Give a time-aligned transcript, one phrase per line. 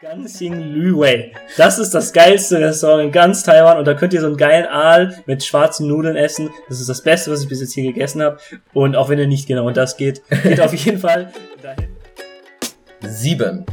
[0.00, 1.32] Gansing Lüwei.
[1.56, 4.66] Das ist das geilste Restaurant in ganz Taiwan und da könnt ihr so einen geilen
[4.66, 6.50] Aal mit schwarzen Nudeln essen.
[6.68, 8.38] Das ist das Beste, was ich bis jetzt hier gegessen habe.
[8.72, 11.88] Und auch wenn ihr nicht genau um das geht, geht auf jeden Fall dahin.
[13.00, 13.66] Sieben.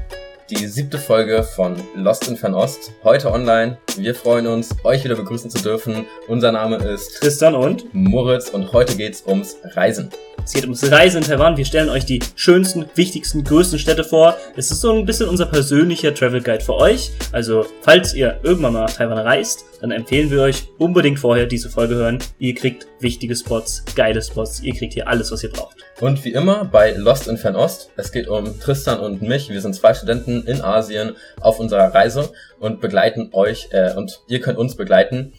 [0.50, 2.92] Die siebte Folge von Lost in Fernost.
[3.04, 3.78] Heute online.
[3.98, 6.06] Wir freuen uns, euch wieder begrüßen zu dürfen.
[6.28, 10.10] Unser Name ist Tristan und Moritz und heute geht's ums Reisen.
[10.44, 11.56] Es geht ums Reisen in Taiwan.
[11.56, 14.36] Wir stellen euch die schönsten, wichtigsten, größten Städte vor.
[14.58, 17.12] Es ist so ein bisschen unser persönlicher Travel Guide für euch.
[17.32, 21.70] Also, falls ihr irgendwann mal nach Taiwan reist, dann empfehlen wir euch unbedingt vorher diese
[21.70, 22.20] Folge hören.
[22.38, 24.62] Ihr kriegt wichtige Spots, geile Spots.
[24.62, 25.78] Ihr kriegt hier alles, was ihr braucht.
[26.02, 27.90] Und wie immer bei Lost in Fernost.
[27.96, 29.50] Es geht um Tristan und mich.
[29.50, 34.42] Wir sind zwei Studenten in Asien auf unserer Reise und begleiten euch äh, und ihr
[34.42, 35.34] könnt uns begleiten.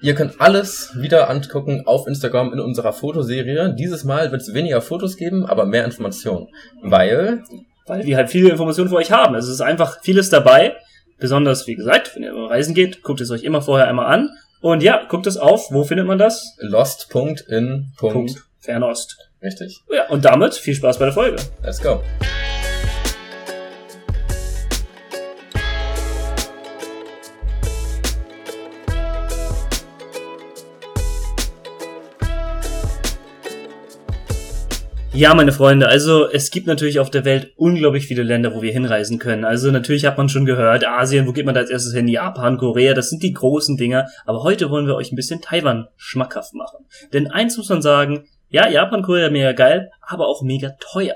[0.00, 3.74] Ihr könnt alles wieder angucken auf Instagram in unserer Fotoserie.
[3.74, 6.48] Dieses Mal wird es weniger Fotos geben, aber mehr Informationen.
[6.82, 7.42] Weil
[7.86, 9.34] Weil wir halt viele Informationen für euch haben.
[9.34, 10.76] Es ist einfach vieles dabei.
[11.18, 14.30] Besonders, wie gesagt, wenn ihr reisen geht, guckt es euch immer vorher einmal an.
[14.60, 15.70] Und ja, guckt es auf.
[15.70, 16.56] Wo findet man das?
[16.58, 17.92] lost.in.
[17.96, 18.44] Punkt.
[18.58, 19.16] Fernost.
[19.42, 19.80] Richtig.
[19.90, 21.36] Ja, und damit viel Spaß bei der Folge.
[21.62, 22.02] Let's go.
[35.16, 38.72] Ja, meine Freunde, also es gibt natürlich auf der Welt unglaublich viele Länder, wo wir
[38.72, 39.44] hinreisen können.
[39.44, 42.08] Also natürlich hat man schon gehört, Asien, wo geht man da als erstes hin?
[42.08, 44.08] Japan, Korea, das sind die großen Dinger.
[44.26, 46.84] Aber heute wollen wir euch ein bisschen Taiwan schmackhaft machen.
[47.12, 51.14] Denn eins muss man sagen, ja, Japan, Korea, mega geil, aber auch mega teuer.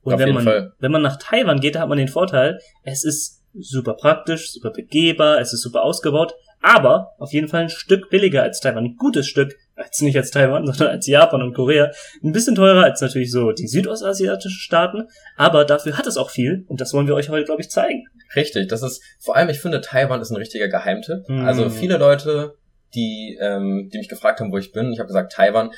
[0.00, 0.72] Und Auf wenn jeden man, Fall.
[0.78, 4.70] wenn man nach Taiwan geht, da hat man den Vorteil, es ist super praktisch, super
[4.70, 6.32] begehbar, es ist super ausgebaut,
[6.64, 8.84] aber auf jeden Fall ein Stück billiger als Taiwan.
[8.84, 11.90] Ein gutes Stück, als nicht als Taiwan, sondern als Japan und Korea.
[12.22, 16.64] Ein bisschen teurer als natürlich so die südostasiatischen Staaten, aber dafür hat es auch viel
[16.68, 18.06] und das wollen wir euch heute, glaube ich, zeigen.
[18.34, 21.28] Richtig, das ist, vor allem, ich finde, Taiwan ist ein richtiger Geheimtipp.
[21.28, 21.44] Mhm.
[21.44, 22.54] Also viele Leute,
[22.94, 25.70] die, ähm, die mich gefragt haben, wo ich bin, ich habe gesagt, Taiwan,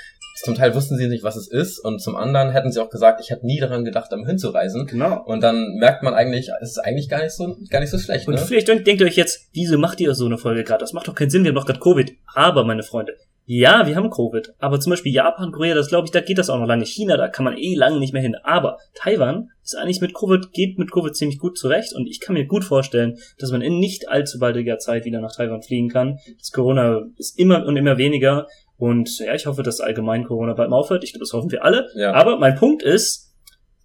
[0.44, 3.20] zum Teil wussten sie nicht, was es ist und zum anderen hätten sie auch gesagt,
[3.20, 4.86] ich hätte nie daran gedacht, da hinzureisen.
[4.86, 5.22] Genau.
[5.24, 8.28] Und dann merkt man eigentlich, es ist eigentlich gar nicht so, gar nicht so schlecht,
[8.28, 8.40] Und ne?
[8.40, 10.80] vielleicht denkt ihr euch jetzt, wieso macht ihr so eine Folge gerade?
[10.80, 12.12] Das macht doch keinen Sinn, wir haben doch gerade Covid.
[12.34, 13.14] Aber, meine Freunde,
[13.48, 14.54] ja, wir haben Covid.
[14.58, 16.84] Aber zum Beispiel Japan, Korea, das glaube ich, da geht das auch noch lange.
[16.84, 18.34] China, da kann man eh lange nicht mehr hin.
[18.42, 21.94] Aber Taiwan ist eigentlich mit Covid, geht mit Covid ziemlich gut zurecht.
[21.94, 25.32] Und ich kann mir gut vorstellen, dass man in nicht allzu baldiger Zeit wieder nach
[25.32, 26.18] Taiwan fliegen kann.
[26.38, 28.48] Das Corona ist immer und immer weniger.
[28.78, 31.02] Und ja, ich hoffe, dass allgemein Corona bald mal aufhört.
[31.04, 31.88] Ich glaube, das hoffen wir alle.
[31.94, 32.12] Ja.
[32.12, 33.32] Aber mein Punkt ist,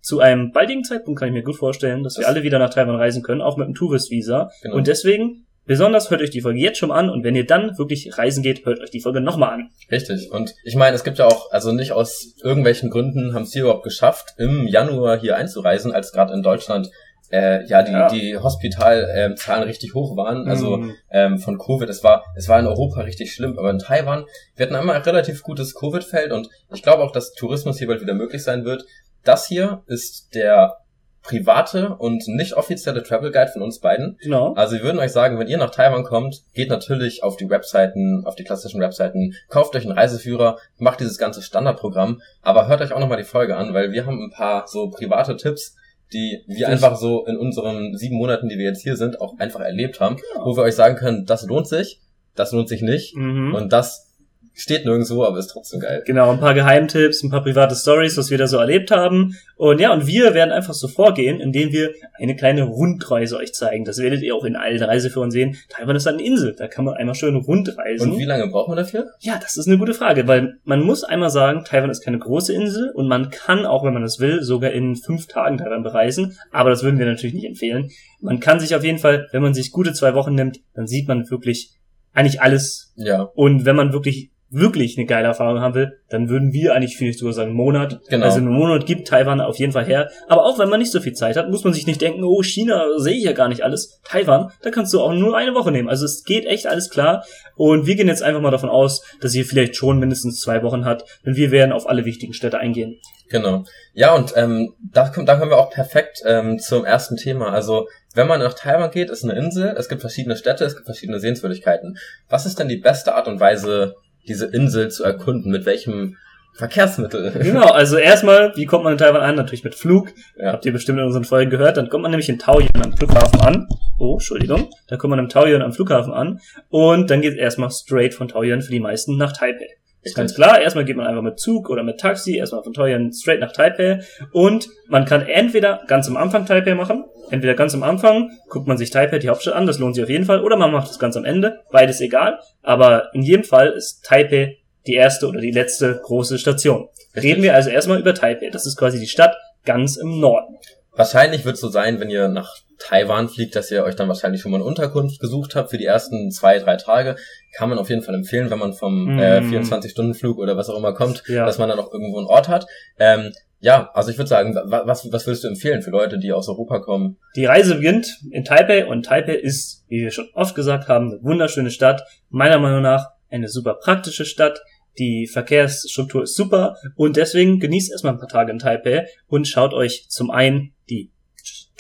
[0.02, 2.72] zu einem baldigen Zeitpunkt kann ich mir gut vorstellen, dass wir Das- alle wieder nach
[2.74, 4.50] Taiwan reisen können, auch mit einem Tourist-Visa.
[4.64, 4.76] Genau.
[4.76, 7.78] Und deswegen, besonders hört euch die Folge jetzt schon mal an und wenn ihr dann
[7.78, 9.70] wirklich reisen geht, hört euch die Folge nochmal an.
[9.92, 10.32] Richtig.
[10.32, 13.84] Und ich meine, es gibt ja auch, also nicht aus irgendwelchen Gründen haben sie überhaupt
[13.84, 16.90] geschafft, im Januar hier einzureisen, als gerade in Deutschland
[17.32, 18.08] äh, ja die Ja.
[18.10, 20.48] die Hospitalzahlen richtig hoch waren.
[20.48, 20.96] Also Mhm.
[21.12, 21.90] ähm, von Covid.
[21.90, 24.26] Es war, es war in Europa richtig schlimm, aber in Taiwan,
[24.56, 28.02] wir hatten einmal ein relativ gutes Covid-Feld und ich glaube auch, dass Tourismus hier bald
[28.02, 28.84] wieder möglich sein wird.
[29.24, 30.78] Das hier ist der
[31.24, 34.18] private und nicht offizielle Travel Guide von uns beiden.
[34.22, 34.54] Genau.
[34.56, 38.24] Also wir würden euch sagen, wenn ihr nach Taiwan kommt, geht natürlich auf die Webseiten,
[38.26, 42.92] auf die klassischen Webseiten, kauft euch einen Reiseführer, macht dieses ganze Standardprogramm, aber hört euch
[42.92, 45.76] auch nochmal die Folge an, weil wir haben ein paar so private Tipps,
[46.14, 49.62] die wir einfach so in unseren sieben Monaten, die wir jetzt hier sind, auch einfach
[49.62, 50.46] erlebt haben, Genau.
[50.46, 52.00] wo wir euch sagen können, das lohnt sich,
[52.36, 53.54] das lohnt sich nicht Mhm.
[53.56, 54.11] und das
[54.54, 56.04] steht nirgendwo, aber ist trotzdem geil.
[56.06, 59.36] Genau, ein paar Geheimtipps, ein paar private Stories, was wir da so erlebt haben.
[59.56, 63.86] Und ja, und wir werden einfach so vorgehen, indem wir eine kleine Rundreise euch zeigen.
[63.86, 65.58] Das werdet ihr auch in allen Reiseführern sehen.
[65.70, 68.12] Taiwan ist eine Insel, da kann man einmal schön rundreisen.
[68.12, 69.08] Und wie lange braucht man dafür?
[69.20, 72.54] Ja, das ist eine gute Frage, weil man muss einmal sagen, Taiwan ist keine große
[72.54, 76.38] Insel und man kann auch, wenn man es will, sogar in fünf Tagen Taiwan bereisen.
[76.52, 77.90] Aber das würden wir natürlich nicht empfehlen.
[78.20, 81.08] Man kann sich auf jeden Fall, wenn man sich gute zwei Wochen nimmt, dann sieht
[81.08, 81.72] man wirklich
[82.14, 82.94] eigentlich alles.
[82.96, 86.98] Ja, Und wenn man wirklich wirklich eine geile Erfahrung haben will, dann würden wir eigentlich
[86.98, 88.02] vielleicht sogar sagen Monat.
[88.10, 88.26] Genau.
[88.26, 90.10] Also einen Monat gibt Taiwan auf jeden Fall her.
[90.28, 92.44] Aber auch wenn man nicht so viel Zeit hat, muss man sich nicht denken, oh,
[92.44, 94.02] China sehe ich ja gar nicht alles.
[94.04, 95.90] Taiwan, da kannst du auch nur eine Woche nehmen.
[95.90, 97.24] Also es geht echt alles klar.
[97.56, 100.84] Und wir gehen jetzt einfach mal davon aus, dass ihr vielleicht schon mindestens zwei Wochen
[100.84, 101.06] hat.
[101.26, 102.98] Denn wir werden auf alle wichtigen Städte eingehen.
[103.30, 103.64] Genau.
[103.94, 107.54] Ja, und ähm, da, kommt, da kommen wir auch perfekt ähm, zum ersten Thema.
[107.54, 110.86] Also, wenn man nach Taiwan geht, ist eine Insel, es gibt verschiedene Städte, es gibt
[110.86, 111.98] verschiedene Sehenswürdigkeiten.
[112.28, 113.96] Was ist denn die beste Art und Weise,
[114.28, 115.52] diese Insel zu erkunden?
[115.52, 116.18] Mit welchem
[116.54, 117.32] Verkehrsmittel?
[117.32, 119.36] Genau, also erstmal, wie kommt man in Taiwan an?
[119.36, 120.10] Natürlich mit Flug.
[120.38, 120.54] Ja.
[120.54, 121.78] Habt ihr bestimmt in unseren Folgen gehört.
[121.78, 123.68] Dann kommt man nämlich in Taoyuan am Flughafen an.
[123.98, 124.70] Oh, Entschuldigung.
[124.88, 126.40] Da kommt man im Taoyuan am Flughafen an.
[126.70, 129.68] Und dann geht es erstmal straight von Taoyuan für die meisten nach Taipei.
[130.04, 133.14] Ist ganz klar, erstmal geht man einfach mit Zug oder mit Taxi, erstmal von Teuern
[133.14, 134.00] straight nach Taipei.
[134.32, 138.78] Und man kann entweder ganz am Anfang Taipei machen, entweder ganz am Anfang guckt man
[138.78, 140.98] sich Taipei, die Hauptstadt an, das lohnt sich auf jeden Fall, oder man macht es
[140.98, 144.58] ganz am Ende, beides egal, aber in jedem Fall ist Taipei
[144.88, 146.90] die erste oder die letzte große Station.
[147.16, 150.58] Reden wir also erstmal über Taipei, das ist quasi die Stadt ganz im Norden.
[151.02, 154.42] Wahrscheinlich wird es so sein, wenn ihr nach Taiwan fliegt, dass ihr euch dann wahrscheinlich
[154.42, 157.16] schon mal eine Unterkunft gesucht habt für die ersten zwei, drei Tage.
[157.56, 159.20] Kann man auf jeden Fall empfehlen, wenn man vom Mm.
[159.20, 161.46] äh, 24-Stunden-Flug oder was auch immer kommt, Ja.
[161.46, 162.66] dass man dann auch irgendwo einen Ort hat.
[163.00, 166.34] Ähm, ja, also ich würde sagen, wa- was, was würdest du empfehlen für Leute, die
[166.34, 167.18] aus Europa kommen?
[167.36, 171.24] Die Reise beginnt in Taipei und Taipei ist, wie wir schon oft gesagt haben, eine
[171.24, 172.04] wunderschöne Stadt.
[172.30, 174.62] Meiner Meinung nach eine super praktische Stadt.
[174.98, 179.74] Die Verkehrsstruktur ist super und deswegen genießt erstmal ein paar Tage in Taipei und schaut
[179.74, 181.12] euch zum einen die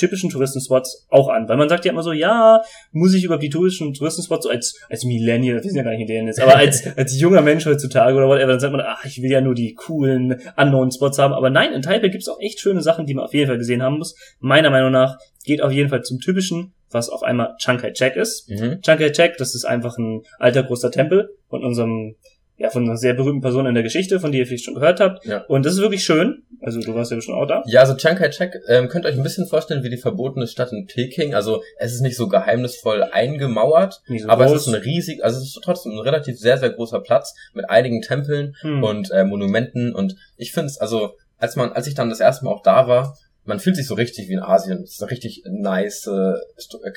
[0.02, 2.62] typischen Touristenspots auch an, weil man sagt ja immer so, ja,
[2.92, 6.08] muss ich über die typischen Touristenspots so als als Millennial, wir sind ja gar nicht
[6.08, 9.32] Millennials, aber als als junger Mensch heutzutage oder whatever, dann sagt man, ach, ich will
[9.32, 12.82] ja nur die coolen unknown Spots haben, aber nein, in Taipei gibt's auch echt schöne
[12.82, 14.16] Sachen, die man auf jeden Fall gesehen haben muss.
[14.40, 18.50] Meiner Meinung nach geht auf jeden Fall zum typischen, was auf einmal Chiang Kai-shek ist.
[18.50, 18.82] Mhm.
[18.82, 22.16] Chiang Kai-shek, das ist einfach ein alter großer Tempel von unserem
[22.62, 25.00] ja, von einer sehr berühmten Person in der Geschichte, von der ihr vielleicht schon gehört
[25.00, 25.26] habt.
[25.26, 25.40] Ja.
[25.48, 26.44] Und das ist wirklich schön.
[26.62, 27.64] Also du warst ja bestimmt auch da.
[27.66, 30.72] Ja, also Chiang Kai-shek, ähm, könnt ihr euch ein bisschen vorstellen wie die verbotene Stadt
[30.72, 31.34] in Peking.
[31.34, 34.56] Also es ist nicht so geheimnisvoll eingemauert, so aber groß.
[34.62, 37.70] es ist ein riesig, also es ist trotzdem ein relativ sehr, sehr großer Platz mit
[37.70, 38.84] einigen Tempeln Hm.
[38.84, 39.94] und äh, Monumenten.
[39.96, 42.88] Und ich finde es, also als man, als ich dann das erste Mal auch da
[42.88, 44.84] war, man fühlt sich so richtig wie in Asien.
[44.84, 46.34] Es ist eine richtig nice äh,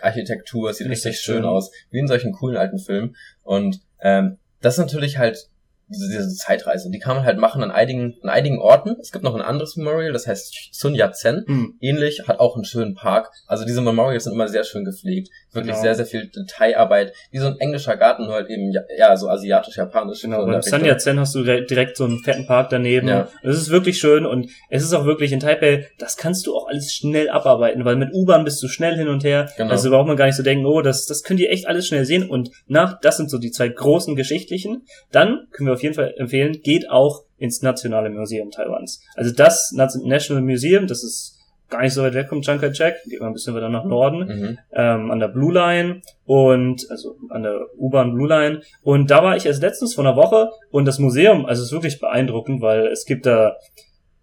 [0.02, 1.44] Architektur, es sieht Richtig richtig, schön schön.
[1.46, 3.16] aus, wie in solchen coolen alten Filmen.
[3.42, 5.48] Und ähm, das ist natürlich halt
[5.88, 6.90] diese, diese Zeitreise.
[6.90, 8.96] Die kann man halt machen an einigen, an einigen Orten.
[9.00, 11.44] Es gibt noch ein anderes Memorial, das heißt Sun Yat-sen.
[11.46, 11.74] Hm.
[11.80, 13.30] Ähnlich, hat auch einen schönen Park.
[13.46, 15.28] Also diese Memorials sind immer sehr schön gepflegt.
[15.52, 15.82] Wirklich Genau.
[15.82, 17.12] sehr, sehr viel Detailarbeit.
[17.30, 20.22] Wie so ein englischer Garten, nur halt eben, ja, so asiatisch-japanisch.
[20.22, 20.84] Genau, so beim Sun.
[20.84, 23.08] Yat-sen hast du direkt, direkt so einen fetten Park daneben.
[23.08, 23.28] Ja.
[23.42, 26.68] Das ist wirklich schön und es ist auch wirklich in Taipei, das kannst du auch
[26.68, 29.50] alles schnell abarbeiten, weil mit U-Bahn bist du schnell hin und her.
[29.56, 29.70] Genau.
[29.70, 32.04] Also braucht man gar nicht so denken, oh, das, das könnt ihr echt alles schnell
[32.04, 32.28] sehen.
[32.28, 34.84] Und nach, das sind so die zwei großen geschichtlichen.
[35.12, 39.00] Dann können wir auf jeden Fall empfehlen, geht auch ins Nationale Museum Taiwans.
[39.16, 41.38] Also das National Museum, das ist
[41.70, 44.18] gar nicht so weit weg vom Chiang Kai-shek, geht mal ein bisschen weiter nach Norden
[44.28, 44.58] Mhm.
[44.72, 49.36] ähm, an der Blue Line und also an der U-Bahn Blue Line und da war
[49.36, 52.86] ich erst letztens vor einer Woche und das Museum, also es ist wirklich beeindruckend, weil
[52.88, 53.56] es gibt da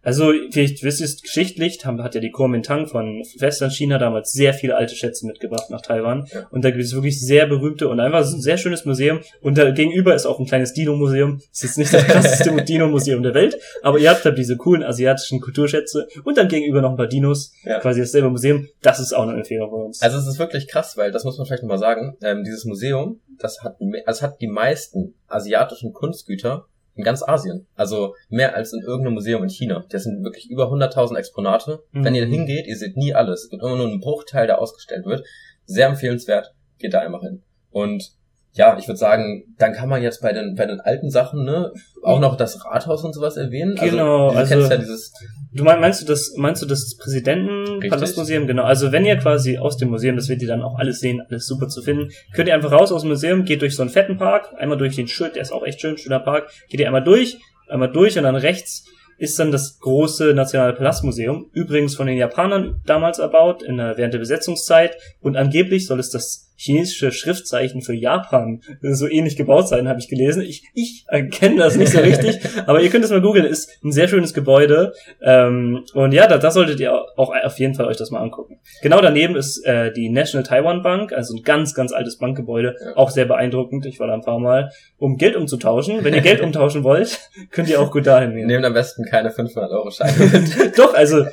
[0.03, 4.53] also vielleicht wisst ihr es geschichtlich, haben, hat ja die Kuomintang von Festlandchina damals sehr
[4.53, 6.47] viele alte Schätze mitgebracht nach Taiwan Ja.
[6.51, 9.69] und da gibt es wirklich sehr berühmte und einfach ein sehr schönes Museum und da
[9.71, 11.39] gegenüber ist auch ein kleines Dino-Museum.
[11.53, 15.39] Es ist nicht das krasseste Dino-Museum der Welt, aber ihr habt da diese coolen asiatischen
[15.41, 17.79] Kulturschätze und dann gegenüber noch ein paar Dinos, Ja.
[17.79, 18.67] quasi dasselbe Museum.
[18.81, 20.01] Das ist auch eine Empfehlung von uns.
[20.01, 22.17] Also es ist wirklich krass, weil das muss man vielleicht nochmal sagen.
[22.23, 26.65] Ähm, dieses Museum, das hat, also hat die meisten asiatischen Kunstgüter
[26.95, 27.67] in ganz Asien.
[27.75, 29.85] Also mehr als in irgendeinem Museum in China.
[29.89, 31.83] Das sind wirklich über 100.000 Exponate.
[31.91, 32.03] Mhm.
[32.03, 33.43] Wenn ihr hingeht, ihr seht nie alles.
[33.43, 35.25] Es gibt immer nur einen Bruchteil, der ausgestellt wird.
[35.65, 36.53] Sehr empfehlenswert.
[36.79, 37.43] Geht da einmal hin.
[37.71, 38.11] Und
[38.53, 41.71] ja, ich würde sagen, dann kann man jetzt bei den, bei den alten Sachen, ne,
[42.03, 43.75] auch noch das Rathaus und sowas erwähnen.
[43.75, 45.13] Genau, Also, du also- ja dieses,
[45.53, 48.47] Du mein, meinst du das, meinst du das Präsidentenpalastmuseum?
[48.47, 48.63] Genau.
[48.63, 51.45] Also wenn ihr quasi aus dem Museum, das werdet ihr dann auch alles sehen, alles
[51.45, 54.17] super zu finden, könnt ihr einfach raus aus dem Museum, geht durch so einen fetten
[54.17, 57.03] Park, einmal durch den Schild, der ist auch echt schön, schöner Park, geht ihr einmal
[57.03, 57.37] durch,
[57.67, 58.85] einmal durch und dann rechts
[59.17, 64.13] ist dann das große Nationale Palastmuseum, übrigens von den Japanern damals erbaut, in der, während
[64.15, 69.87] der Besetzungszeit und angeblich soll es das chinesische Schriftzeichen für Japan so ähnlich gebaut sein,
[69.87, 70.43] habe ich gelesen.
[70.43, 73.91] Ich, ich erkenne das nicht so richtig, aber ihr könnt es mal googeln, ist ein
[73.91, 74.93] sehr schönes Gebäude.
[75.21, 78.59] Ähm, und ja, da, da solltet ihr auch auf jeden Fall euch das mal angucken.
[78.83, 82.95] Genau daneben ist äh, die National Taiwan Bank, also ein ganz, ganz altes Bankgebäude, Ja.
[82.97, 83.85] auch sehr beeindruckend.
[83.87, 86.03] Ich war da ein paar Mal, um Geld umzutauschen.
[86.03, 88.45] Wenn ihr Geld umtauschen wollt, könnt ihr auch gut dahin gehen.
[88.47, 90.13] nehmt am besten keine 500-Euro-Scheine
[90.65, 90.77] mit.
[90.77, 91.25] Doch, also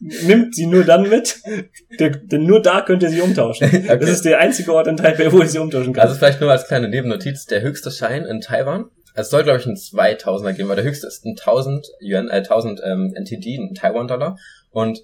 [0.00, 1.42] nimmt sie nur dann mit,
[1.98, 3.68] denn nur da könnt ihr sie umtauschen.
[3.90, 3.98] Okay.
[3.98, 6.04] Das ist der einzige Ort in Taipei, wo ihr sie umtauschen könnt.
[6.04, 9.66] Also vielleicht nur als kleine Nebennotiz, der höchste Schein in Taiwan, es soll glaube ich
[9.66, 13.74] ein 2000er geben, weil der höchste ist ein 1000 Yuan, äh, 1000 ähm, NTD, ein
[13.74, 14.36] Taiwan-Dollar
[14.70, 15.00] und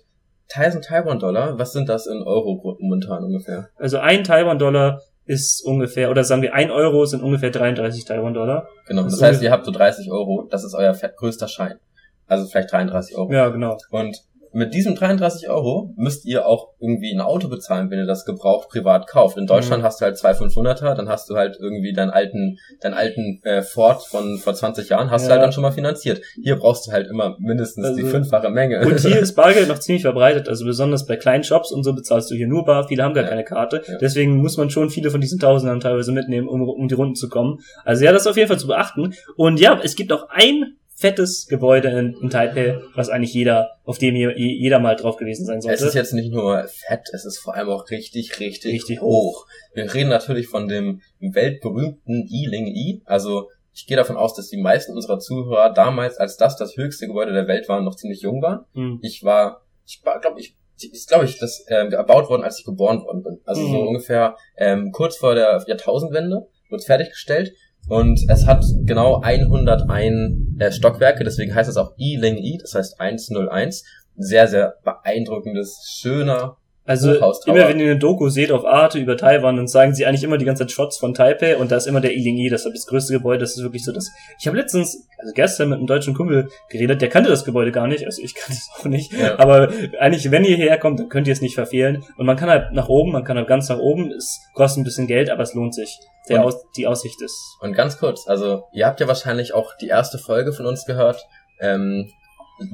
[0.55, 3.69] 1000 Taiwan-Dollar, was sind das in Euro momentan ungefähr?
[3.77, 8.69] Also ein Taiwan-Dollar ist ungefähr, oder sagen wir ein Euro sind ungefähr 33 Taiwan-Dollar.
[8.87, 11.79] Genau, Das das heißt, ihr habt so 30 Euro, das ist euer größter Schein.
[12.27, 13.33] Also vielleicht 33 Euro.
[13.33, 13.77] Ja, genau.
[13.91, 14.17] Und
[14.57, 18.71] mit diesem 33 Euro müsst ihr auch irgendwie ein Auto bezahlen, wenn ihr das gebraucht
[18.71, 19.37] privat kauft.
[19.37, 19.87] In Deutschland Mhm.
[19.87, 23.61] hast du halt zwei 500er, dann hast du halt irgendwie deinen alten, deinen alten äh,
[23.63, 25.33] Ford von vor 20 Jahren, hast du Ja.
[25.35, 26.23] halt dann schon mal finanziert.
[26.43, 28.81] Hier brauchst du halt immer mindestens die Also- fünffache Menge.
[28.81, 32.31] Und hier ist Bargeld noch ziemlich verbreitet, also besonders bei kleinen Shops und so bezahlst
[32.31, 33.29] du hier nur bar, viele haben gar Ja.
[33.31, 33.99] keine Karte, Ja.
[33.99, 37.29] deswegen muss man schon viele von diesen Tausendern teilweise mitnehmen, um, um die Runden zu
[37.29, 37.59] kommen.
[37.85, 39.13] Also ja, das ist auf jeden Fall zu beachten.
[39.37, 43.99] Und ja, es gibt auch ein fettes Gebäude in, in Taipei, was eigentlich jeder, auf
[43.99, 45.85] dem hier je- jeder mal drauf gewesen sein Es sollte.
[45.85, 49.47] ist jetzt nicht nur fett, es ist vor allem auch richtig, richtig, Richtig hoch.
[49.75, 53.03] Wir reden natürlich von dem weltberühmten Yiling Yi.
[53.05, 57.07] Also ich gehe davon aus, dass die meisten unserer Zuhörer damals, als das das höchste
[57.07, 58.65] Gebäude der Welt war, noch ziemlich jung waren.
[58.73, 58.99] Hm.
[59.03, 62.65] Ich war, ich war, glaube ich, ist glaube ich, das ähm, erbaut worden, als ich
[62.65, 63.41] geboren worden bin.
[63.45, 63.89] Also so Mhm.
[63.89, 67.53] ungefähr ähm, kurz vor der Jahrtausendwende wurde es fertiggestellt.
[67.89, 73.01] Und es hat genau 101 äh, Stockwerke, deswegen heißt es auch Yiling Yi, das heißt
[73.01, 73.85] 101.
[74.17, 77.13] Sehr, sehr beeindruckendes, schöner Also
[77.47, 80.39] immer wenn ihr eine Doku seht auf Arte über Taiwan, dann sagen sie eigentlich immer
[80.39, 82.87] die ganze Zeit Shots von Taipei und da ist immer der Ilingi, das ist das
[82.87, 84.11] größte Gebäude, das ist wirklich so das.
[84.39, 87.89] Ich habe letztens, also gestern mit einem deutschen Kumpel geredet, der kannte das Gebäude gar
[87.89, 89.39] nicht, also ich kannte es auch nicht, Ja.
[89.39, 92.49] aber eigentlich, wenn ihr hierher kommt, dann könnt ihr es nicht verfehlen und man kann
[92.49, 95.43] halt nach oben, man kann halt ganz nach oben, es kostet ein bisschen Geld, aber
[95.43, 95.99] es lohnt sich.
[96.29, 97.37] Der Und- Aus, die Aussicht ist.
[97.61, 101.21] Und ganz kurz, also ihr habt ja wahrscheinlich auch die erste Folge von uns gehört,
[101.61, 102.11] ähm,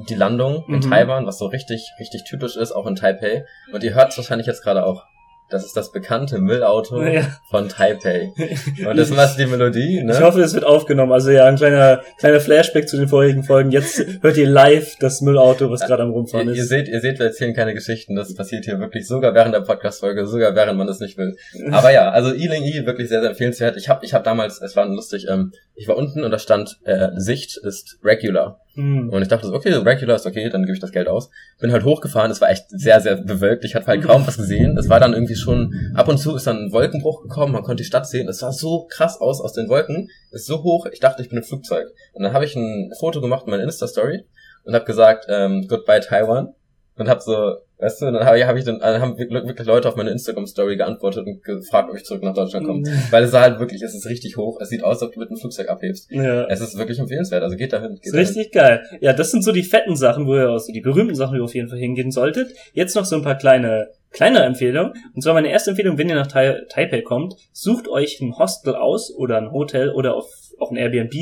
[0.09, 0.81] die Landung in Mhm.
[0.81, 3.45] Taiwan, was so richtig, richtig typisch ist, auch in Taipei.
[3.71, 5.03] Und ihr hört es wahrscheinlich jetzt gerade auch.
[5.49, 7.21] Das ist das bekannte Müllauto Ja.
[7.51, 8.31] von Taipei.
[8.89, 10.19] Und das ist die Melodie, Ich ne?
[10.21, 11.11] hoffe, es wird aufgenommen.
[11.11, 13.69] Also ja, ein kleiner, kleiner Flashback zu den vorigen Folgen.
[13.69, 16.69] Jetzt hört ihr live das Müllauto, was gerade am Rumfahren Ihr, ihr ist.
[16.69, 18.15] seht, ihr seht, wir erzählen keine Geschichten.
[18.15, 21.35] Das passiert hier wirklich sogar während der Podcast-Folge, sogar während man es nicht will.
[21.71, 23.77] Aber ja, also Ealing E wirklich sehr, sehr empfehlenswert.
[23.77, 26.79] Ich habe ich hab damals, es war lustig, ähm, ich war unten und da stand
[26.85, 28.59] äh, Sicht ist regular.
[28.75, 29.09] Hm.
[29.09, 31.29] Und ich dachte so, okay, regular ist okay, dann gebe ich das Geld aus.
[31.59, 33.63] Bin halt hochgefahren, es war echt sehr, sehr bewölkt.
[33.65, 34.77] Ich hatte halt kaum was gesehen.
[34.77, 37.83] Es war dann irgendwie schon, ab und zu ist dann ein Wolkenbruch gekommen, man konnte
[37.83, 38.27] die Stadt sehen.
[38.27, 41.37] Es sah so krass aus aus den Wolken, ist so hoch, ich dachte, ich bin
[41.37, 41.87] im Flugzeug.
[42.13, 44.25] Und dann habe ich ein Foto gemacht in meiner Insta-Story
[44.63, 46.53] und habe gesagt, ähm, goodbye Taiwan.
[46.95, 49.89] Und hab so, weißt du, dann habe ich, hab ich dann, dann haben wirklich Leute
[49.89, 52.83] auf meine Instagram-Story geantwortet und gefragt, ob ich zurück nach Deutschland komme.
[53.11, 54.59] Weil es sah halt wirklich, es ist richtig hoch.
[54.61, 56.09] Es sieht aus, als ob du mit einem Flugzeug abhebst.
[56.11, 56.45] Ja.
[56.45, 57.95] Es ist wirklich empfehlenswert, also geht dahin.
[57.95, 58.83] Geht ist richtig geil.
[59.01, 61.43] Ja, das sind so die fetten Sachen, wo ihr also die berühmten Sachen, wo ihr
[61.43, 62.53] auf jeden Fall hingehen solltet.
[62.73, 64.93] Jetzt noch so ein paar kleine, kleinere Empfehlungen.
[65.13, 68.75] Und zwar meine erste Empfehlung, wenn ihr nach Tai Taipei kommt, sucht euch ein Hostel
[68.75, 70.25] aus oder ein Hotel oder auf,
[70.59, 71.13] auch ein Airbnb,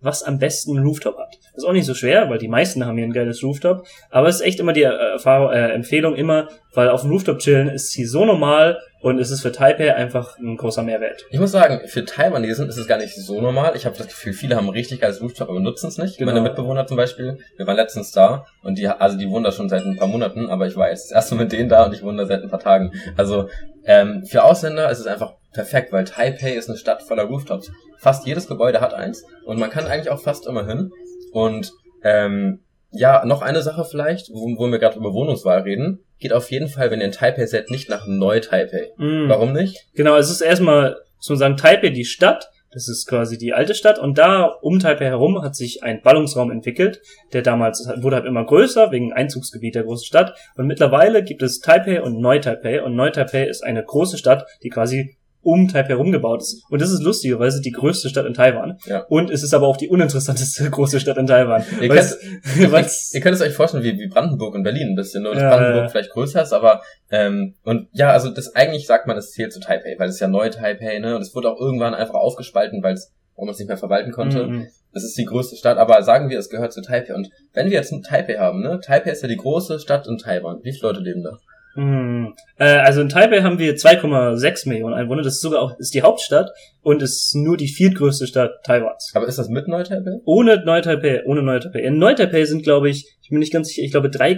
[0.00, 1.38] was am besten einen Rooftop hat.
[1.54, 3.86] Das ist auch nicht so schwer, weil die meisten haben hier ein geiles Rooftop.
[4.10, 7.38] Aber es ist echt immer die äh, Erfahrung, äh, Empfehlung immer, weil auf dem Rooftop
[7.38, 11.24] chillen ist hier so normal und es ist für Taipei einfach ein großer Mehrwert.
[11.30, 13.72] Ich muss sagen, für Taiwanesen ist es gar nicht so normal.
[13.76, 16.18] Ich habe das Gefühl, viele haben ein richtig geiles Rooftop, aber nutzen es nicht.
[16.18, 16.32] Genau.
[16.32, 19.68] Meine Mitbewohner zum Beispiel, wir waren letztens da und die, also die wohnen da schon
[19.68, 22.18] seit ein paar Monaten, aber ich war jetzt Mal mit denen da und ich wohne
[22.18, 22.92] da seit ein paar Tagen.
[23.16, 23.48] Also
[23.84, 27.70] ähm, für Ausländer ist es einfach perfekt, weil Taipei ist eine Stadt voller Rooftops.
[27.98, 30.90] Fast jedes Gebäude hat eins und man kann eigentlich auch fast immer hin.
[31.32, 36.00] Und ähm, ja, noch eine Sache vielleicht, wo, wo wir gerade über Wohnungswahl reden.
[36.18, 38.92] Geht auf jeden Fall, wenn ihr in Taipei seid, nicht nach Neu-Taipei.
[38.96, 39.28] Mm.
[39.28, 39.86] Warum nicht?
[39.94, 43.74] Genau, es ist erstmal, muss man sagen, Taipei die Stadt, das ist quasi die alte
[43.74, 47.00] Stadt und da um Taipei herum hat sich ein Ballungsraum entwickelt,
[47.32, 51.60] der damals wurde halt immer größer wegen Einzugsgebiet der großen Stadt und mittlerweile gibt es
[51.60, 55.16] Taipei und Neu-Taipei und Neu-Taipei ist eine große Stadt, die quasi
[55.48, 56.62] um Taipei rumgebaut ist.
[56.68, 58.78] Und das ist lustigerweise die größte Stadt in Taiwan.
[58.84, 59.04] Ja.
[59.08, 61.64] Und es ist aber auch die uninteressanteste große Stadt in Taiwan.
[61.80, 61.90] Ihr Ihr,
[62.72, 65.42] weil's- ihr könnt es euch vorstellen wie, wie Brandenburg und Berlin ein bisschen, nur dass
[65.42, 65.88] Ja, Brandenburg ja.
[65.88, 69.60] vielleicht größer ist, aber ähm, und ja, also das eigentlich sagt man, es zählt zu
[69.60, 71.16] Taipei, weil es ja neu Taipei, ne?
[71.16, 74.10] Und es wurde auch irgendwann einfach aufgespalten, weil es weil man es nicht mehr verwalten
[74.10, 74.46] konnte.
[74.48, 74.66] Mhm.
[74.92, 77.14] Das ist die größte Stadt, aber sagen wir, es gehört zu Taipei.
[77.14, 78.80] Und wenn wir jetzt ein Taipei haben, ne?
[78.84, 80.58] Taipei ist ja die große Stadt in Taiwan.
[80.64, 81.38] Wie viele Leute leben da?
[81.78, 82.34] Hm.
[82.56, 85.22] Äh, also in Taipei haben wir 2,6 Millionen Einwohner.
[85.22, 86.50] Das ist sogar auch ist die Hauptstadt
[86.82, 89.12] und ist nur die viertgrößte Stadt Taiwans.
[89.14, 90.20] Aber ist das mit Neu-Taipei?
[90.24, 91.78] Ohne Neu-Taipei, ohne Neu-Taipei.
[91.78, 94.32] In Neu-Taipei sind, glaube ich, ich bin nicht ganz sicher, ich glaube 3,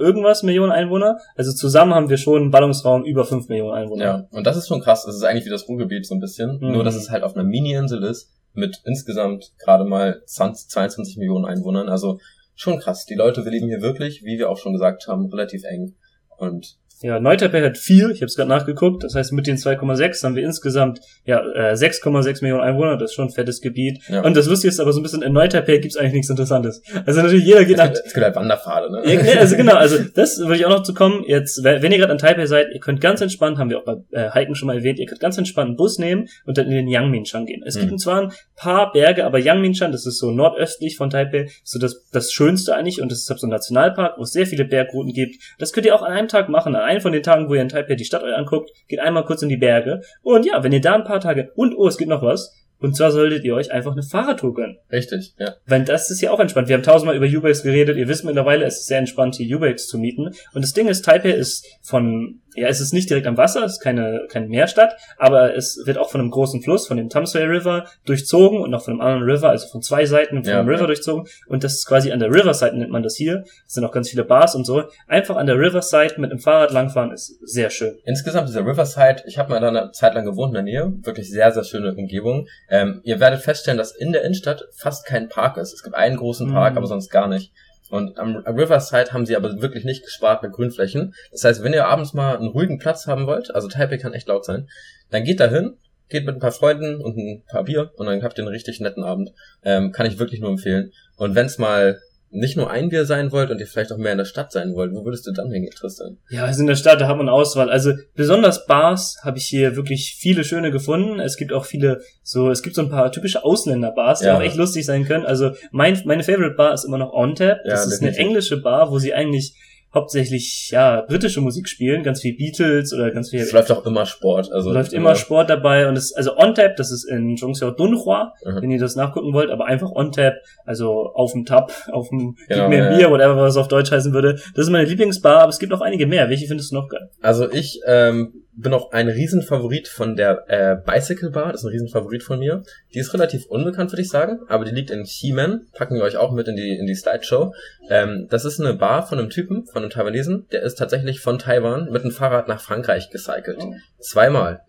[0.00, 1.18] irgendwas Millionen Einwohner.
[1.36, 4.04] Also zusammen haben wir schon einen Ballungsraum über 5 Millionen Einwohner.
[4.04, 4.26] Ja.
[4.32, 5.04] Und das ist schon krass.
[5.06, 6.58] Das ist eigentlich wie das Ruhrgebiet so ein bisschen.
[6.60, 6.72] Mhm.
[6.72, 11.44] Nur, dass es halt auf einer Mini-Insel ist mit insgesamt gerade mal 20, 22 Millionen
[11.44, 11.88] Einwohnern.
[11.88, 12.18] Also
[12.56, 13.06] schon krass.
[13.06, 15.94] Die Leute, wir leben hier wirklich, wie wir auch schon gesagt haben, relativ eng.
[16.36, 20.22] Und Ja, Neu-Taipei hat vier, ich habe es gerade nachgeguckt, das heißt mit den 2,6
[20.22, 24.00] haben wir insgesamt ja äh, 6,6 Millionen Einwohner, das ist schon ein fettes Gebiet.
[24.08, 24.22] Ja.
[24.22, 26.82] Und das Lustige ist aber so ein bisschen, in Neu-Taipei gibt's eigentlich nichts Interessantes.
[27.06, 27.92] Also natürlich jeder geht Es nach...
[27.92, 29.14] gibt, es gibt halt Wanderpfade, ne?
[29.14, 31.24] Ja, also genau, also das würde ich auch noch zu kommen.
[31.26, 33.94] Jetzt, wenn ihr gerade an Taipei seid, ihr könnt ganz entspannt, haben wir auch bei
[34.10, 36.72] äh, Hiken schon mal erwähnt, ihr könnt ganz entspannt einen Bus nehmen und dann in
[36.72, 37.62] den Yangmingshan gehen.
[37.64, 37.88] Es Mhm.
[37.88, 41.78] gibt zwar ein paar Berge, aber Yangmingshan, das ist so nordöstlich von Taipei, ist so
[41.78, 44.66] das, das Schönste eigentlich und es ist halt so ein Nationalpark, wo es sehr viele
[44.66, 45.36] Bergrouten gibt.
[45.58, 47.62] Das könnt ihr auch an einem Tag machen, an einem von den Tagen, wo ihr
[47.62, 50.72] in Taipei die Stadt euch anguckt, geht einmal kurz in die Berge und ja, wenn
[50.72, 53.54] ihr da ein paar Tage, und oh, es gibt noch was, und zwar solltet ihr
[53.54, 54.78] euch einfach eine Fahrradtour gönnen.
[54.90, 55.54] Richtig, ja.
[55.66, 56.68] Weil das ist ja auch entspannt.
[56.68, 57.98] Wir haben tausendmal über Ubex geredet.
[57.98, 60.30] Ihr wisst mittlerweile, es ist sehr entspannt, hier Ubex zu mieten.
[60.54, 63.72] Und das Ding ist, Taipei ist von, ja, es ist nicht direkt am Wasser, es
[63.72, 67.42] ist keine, keine Meerstadt, aber es wird auch von einem großen Fluss, von dem Tamsui
[67.42, 70.68] River durchzogen und auch von einem anderen River, also von zwei Seiten von Ja, einem
[70.68, 70.86] River ja.
[70.86, 71.26] durchzogen.
[71.48, 73.44] Und das ist quasi an der Riverside, nennt man das hier.
[73.66, 74.84] Es sind auch ganz viele Bars und so.
[75.06, 77.96] Einfach an der Riverside mit einem Fahrrad langfahren ist sehr schön.
[78.04, 81.30] Insgesamt dieser Riverside, ich habe mal da eine Zeit lang gewohnt in der Nähe, wirklich
[81.30, 82.46] sehr, sehr schöne Umgebung.
[82.68, 85.72] Ähm, ihr werdet feststellen, dass in der Innenstadt fast kein Park ist.
[85.72, 86.78] Es gibt einen großen Park, Mhm.
[86.78, 87.52] aber sonst gar nicht.
[87.90, 91.14] Und am, Riverside haben sie aber wirklich nicht gespart mit Grünflächen.
[91.32, 94.28] Das heißt, wenn ihr abends mal einen ruhigen Platz haben wollt, also Taipei kann echt
[94.28, 94.68] laut sein,
[95.10, 95.76] dann geht da hin,
[96.08, 98.80] geht mit ein paar Freunden und ein paar Bier und dann habt ihr einen richtig
[98.80, 99.32] netten Abend.
[99.64, 100.92] Ähm, kann ich wirklich nur empfehlen.
[101.16, 102.00] Und wenn es mal
[102.32, 104.74] nicht nur ein Bier sein wollt und ihr vielleicht auch mehr in der Stadt sein
[104.74, 106.18] wollt, wo würdest du dann hingehen, Tristan?
[106.30, 107.68] Ja, also in der Stadt, da hat man Auswahl.
[107.70, 111.18] Also besonders Bars habe ich hier wirklich viele schöne gefunden.
[111.18, 114.36] Es gibt auch viele so, es gibt so ein paar typische Ausländerbars, die Ja.
[114.36, 115.26] auch echt lustig sein können.
[115.26, 117.58] Also mein, meine Favorite Bar ist immer noch On Tap.
[117.64, 118.26] Ja, Das ist eine definitiv.
[118.26, 119.54] englische Bar, wo sie eigentlich
[119.92, 124.06] hauptsächlich ja britische Musik spielen, ganz viel Beatles oder ganz viel Es läuft auch immer
[124.06, 124.50] Sport.
[124.52, 128.32] Also läuft immer Sport dabei und es also On Tap, das ist in Zhongxiao Dunhua,
[128.44, 128.62] Mhm.
[128.62, 132.36] wenn ihr das nachgucken wollt, aber einfach On Tap, also auf dem Tab, auf dem
[132.48, 134.34] Genau, gib mir ein ja, Bier, whatever was auf Deutsch heißen würde.
[134.54, 136.28] Das ist meine Lieblingsbar, aber es gibt noch einige mehr.
[136.28, 137.08] Welche findest du noch geil?
[137.20, 141.52] Also ich ähm, bin auch ein Riesenfavorit von der äh, Bicycle Bar.
[141.52, 142.62] Das ist ein Riesenfavorit von mir.
[142.94, 145.68] Die ist relativ unbekannt, würde ich sagen, aber die liegt in Ximen.
[145.72, 147.54] Packen wir euch auch mit in die in die Slideshow.
[147.88, 150.46] Ähm, das ist eine Bar von einem Typen, von einem Taiwanesen.
[150.52, 153.58] Der ist tatsächlich von Taiwan mit dem Fahrrad nach Frankreich gecycelt.
[153.60, 153.74] Oh.
[154.00, 154.60] Zweimal.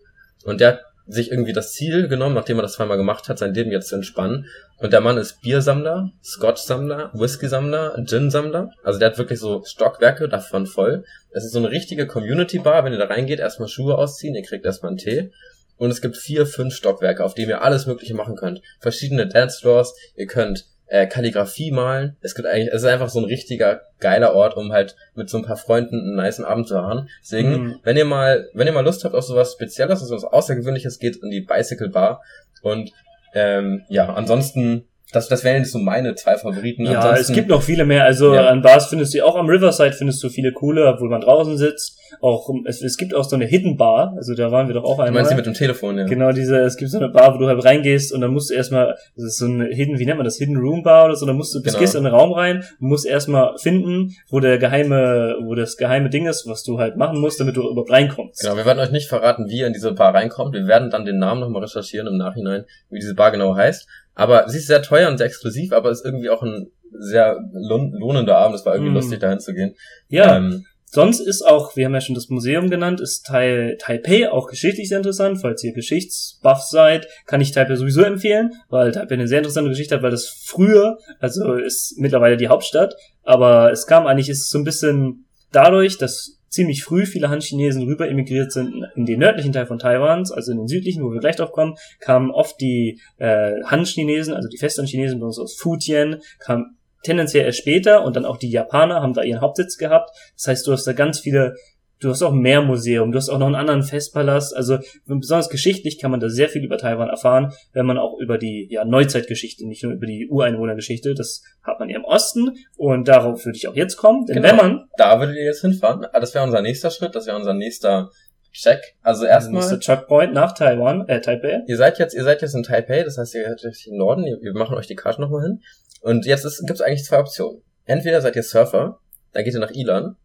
[0.44, 3.72] Und der sich irgendwie das Ziel genommen, nachdem er das zweimal gemacht hat, sein Leben
[3.72, 4.46] jetzt zu entspannen.
[4.78, 8.70] Und der Mann ist Biersammler, Scotch-Sammler, Whisky-Sammler, Gin-Sammler.
[8.82, 11.04] Also der hat wirklich so Stockwerke davon voll.
[11.30, 12.84] Es ist so eine richtige Community-Bar.
[12.84, 15.30] Wenn ihr da reingeht, erstmal Schuhe ausziehen, ihr kriegt erstmal einen Tee.
[15.76, 18.60] Und es gibt vier, fünf Stockwerke, auf denen ihr alles Mögliche machen könnt.
[18.80, 22.16] Verschiedene Dance-Floors, ihr könnt äh, Kalligrafie malen.
[22.20, 25.38] Es gibt eigentlich, es ist einfach so ein richtiger geiler Ort, um halt mit so
[25.38, 27.08] ein paar Freunden einen niceen Abend zu haben.
[27.22, 27.80] Deswegen, Mhm.
[27.82, 31.16] wenn ihr mal, wenn ihr mal Lust habt auf sowas Spezielles, also was Außergewöhnliches, geht
[31.16, 32.20] in die Bicycle Bar.
[32.60, 32.92] Und
[33.32, 36.84] ähm, ja, ansonsten, das, das wären jetzt so meine zwei Favoriten.
[36.86, 38.04] Ja, ansonsten, es gibt noch viele mehr.
[38.04, 38.48] Also Ja.
[38.48, 41.98] an Bars findest du auch am Riverside findest du viele coole, obwohl man draußen sitzt.
[42.20, 44.14] Auch es, es gibt auch so eine Hidden Bar.
[44.16, 45.22] Also da waren wir doch auch du einmal.
[45.22, 46.04] meinst die mit dem Telefon, ja.
[46.06, 48.54] Genau, diese, es gibt so eine Bar, wo du halt reingehst und dann musst du
[48.54, 51.26] erstmal, das ist so eine Hidden, wie nennt man das, Hidden Room Bar oder so,
[51.26, 51.78] dann musst du, Genau.
[51.78, 56.26] gehst in den Raum rein musst erstmal finden, wo der geheime, wo das geheime Ding
[56.26, 58.40] ist, was du halt machen musst, damit du überhaupt reinkommst.
[58.42, 60.54] Genau, wir werden euch nicht verraten, wie ihr in diese Bar reinkommt.
[60.54, 63.86] Wir werden dann den Namen nochmal recherchieren im Nachhinein, wie diese Bar genau heißt.
[64.14, 67.92] Aber sie ist sehr teuer und sehr exklusiv, aber ist irgendwie auch ein sehr lohn
[67.98, 68.56] lohnender Abend.
[68.56, 68.96] Es war irgendwie Mm.
[68.96, 69.74] lustig, dahin zu gehen.
[70.08, 74.30] Ja, Ähm, sonst ist auch, wir haben ja schon das Museum genannt, ist Tai, Taipei
[74.30, 75.40] auch geschichtlich sehr interessant.
[75.40, 79.94] Falls ihr Geschichtsbuffs seid, kann ich Taipei sowieso empfehlen, weil Taipei eine sehr interessante Geschichte
[79.94, 84.58] hat, weil das früher, also ist mittlerweile die Hauptstadt, aber es kam eigentlich, ist so
[84.58, 89.66] ein bisschen dadurch, dass ziemlich früh viele Han-Chinesen rüber emigriert sind in den nördlichen Teil
[89.66, 93.54] von Taiwans, also in den südlichen, wo wir gleich drauf kommen, kamen oft die äh,
[93.64, 98.36] Han-Chinesen, also die Festland-Chinesen bei uns aus Fujian, kamen tendenziell erst später und dann auch
[98.36, 100.10] die Japaner haben da ihren Hauptsitz gehabt.
[100.36, 101.56] Das heißt, du hast da ganz viele,
[102.02, 104.54] du hast auch ein Meermuseum, du hast auch noch einen anderen Festpalast.
[104.56, 108.38] Also besonders geschichtlich kann man da sehr viel über Taiwan erfahren, wenn man auch über
[108.38, 113.08] die ja, Neuzeitgeschichte, nicht nur über die Ureinwohnergeschichte, das hat man ja im Osten und
[113.08, 114.26] darauf würde ich auch jetzt kommen.
[114.26, 114.48] Denn Genau.
[114.48, 116.04] wenn man da würdet ihr jetzt hinfahren.
[116.12, 118.10] Ah, Das wäre unser nächster Schritt, das wäre unser nächster
[118.52, 118.80] Check.
[119.02, 119.80] Also erstmal, Mr.
[119.80, 121.62] Chuck Point nach Taiwan, äh, Taipei.
[121.66, 124.24] ihr seid jetzt, ihr seid jetzt in Taipei, das heißt, ihr seid jetzt im Norden,
[124.24, 125.60] wir machen euch die Karte nochmal hin.
[126.02, 127.62] Und jetzt gibt es eigentlich zwei Optionen.
[127.86, 128.98] Entweder seid ihr Surfer,
[129.32, 130.16] dann geht ihr nach Ilan.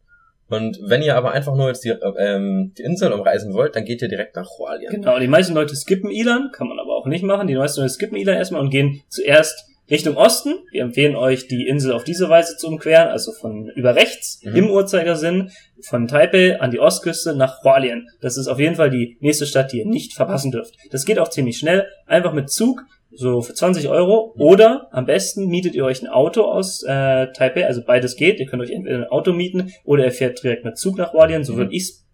[0.49, 4.01] Und wenn ihr aber einfach nur jetzt die, ähm, die Insel umreisen wollt, dann geht
[4.01, 4.91] ihr direkt nach Hualien.
[4.91, 7.47] Genau, die meisten Leute skippen Ilan, kann man aber auch nicht machen.
[7.47, 10.53] Die meisten Leute skippen Ilan erstmal und gehen zuerst Richtung Osten.
[10.71, 14.55] Wir empfehlen euch, die Insel auf diese Weise zu umqueren, also von über rechts Mhm.
[14.55, 15.49] im Uhrzeigersinn
[15.81, 18.07] von Taipei an die Ostküste nach Hualien.
[18.21, 20.75] Das ist auf jeden Fall die nächste Stadt, die ihr nicht verpassen dürft.
[20.91, 22.83] Das geht auch ziemlich schnell, einfach mit Zug.
[23.17, 24.33] So für 20 Euro.
[24.37, 28.39] Oder am besten mietet ihr euch ein Auto aus äh, Taipei, also beides geht.
[28.39, 31.43] Ihr könnt euch entweder ein Auto mieten oder ihr fährt direkt mit Zug nach Hualien.
[31.43, 31.57] So Mhm.
[31.57, 32.05] würde ich's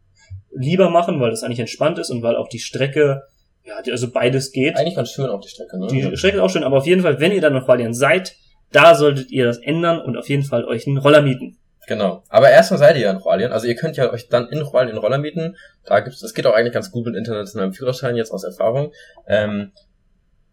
[0.55, 3.23] lieber machen, weil das eigentlich entspannt ist und weil auch die Strecke,
[3.65, 4.77] ja, die- also beides geht.
[4.77, 5.87] Eigentlich ganz schön auf die Strecke, ne?
[5.87, 8.35] Die Strecke ist auch schön, aber auf jeden Fall, wenn ihr dann nach Hualien seid,
[8.71, 11.57] da solltet ihr das ändern und auf jeden Fall euch einen Roller mieten.
[11.87, 12.23] Genau.
[12.29, 13.51] Aber erstmal seid ihr ja in Hualien.
[13.51, 15.57] Also ihr könnt ja euch dann in Hualien Roller mieten.
[15.85, 18.93] Da gibt's, es geht auch eigentlich ganz gut mit internationalem Führerschein jetzt aus Erfahrung.
[19.27, 19.71] Ähm,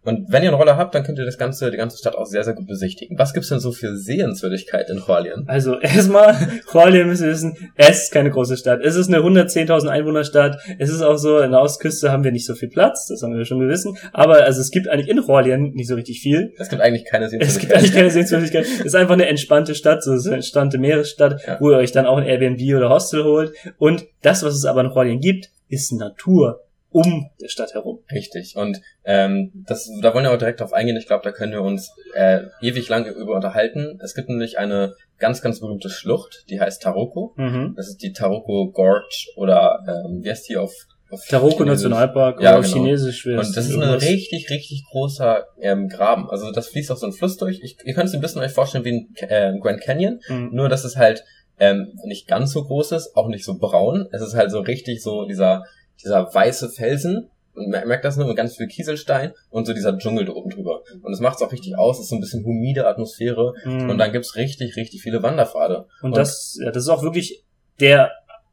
[0.02, 2.24] und wenn ihr einen Roller habt, dann könnt ihr das ganze, die ganze Stadt auch
[2.26, 3.18] sehr, sehr gut besichtigen.
[3.18, 5.44] Was gibt's denn so für Sehenswürdigkeit in Hualien?
[5.46, 6.34] Also erstmal,
[6.72, 8.80] Hualien müssen wir wissen, es ist keine große Stadt.
[8.82, 10.58] Es ist eine 110.000 Einwohnerstadt.
[10.78, 13.36] Es ist auch so, in der Ostküste haben wir nicht so viel Platz, das haben
[13.36, 13.96] wir schon gewissen.
[14.12, 16.52] Aber also es gibt eigentlich in Hualien nicht so richtig viel.
[16.58, 17.76] Es gibt eigentlich keine Es gibt Sehenswürdigkeit.
[17.78, 18.64] eigentlich keine Sehenswürdigkeit.
[18.64, 21.56] Es ist einfach eine entspannte Stadt, so eine entspannte Meeresstadt, Ja.
[21.60, 23.52] wo ihr euch dann auch ein Airbnb oder Hostel holt.
[23.78, 26.60] Und das, was es aber in Hualien gibt, ist Natur
[26.90, 28.00] um der Stadt herum.
[28.10, 28.56] Richtig.
[28.56, 30.96] Und ähm, das, da wollen wir auch direkt drauf eingehen.
[30.96, 33.98] Ich glaube, da können wir uns äh, ewig lang über unterhalten.
[34.02, 37.32] Es gibt nämlich eine ganz, ganz berühmte Schlucht, die heißt Taroko.
[37.36, 37.74] Mhm.
[37.76, 40.72] Das ist die Taroko Gorge oder ähm, wie heißt die auf,
[41.10, 41.84] auf Taroko Chinesisch?
[41.90, 42.74] Nationalpark Ja, oder genau.
[42.84, 46.28] Chinesisch wäre Und das ist ein richtig, richtig großer ähm, Graben.
[46.30, 47.60] Also das fließt auch so ein Fluss durch.
[47.62, 50.50] Ich, ihr könnt es ein bisschen euch vorstellen wie ein äh, Grand Canyon, Mhm.
[50.52, 51.22] nur dass es halt
[51.58, 54.08] ähm, nicht ganz so groß ist, auch nicht so braun.
[54.12, 55.64] Es ist halt so richtig so dieser,
[56.02, 57.30] dieser weiße Felsen.
[57.52, 60.50] Und mer- merkt das nur mit ganz viel Kieselstein und so dieser Dschungel da oben
[60.50, 60.82] drüber.
[61.02, 63.54] Und es macht es auch richtig aus, es ist so ein bisschen humide Atmosphäre.
[63.64, 63.90] Mhm.
[63.90, 65.86] Und dann gibt's richtig, richtig viele Wanderpfade.
[66.00, 67.42] Und das, ja, das ist auch wirklich
[67.80, 68.12] der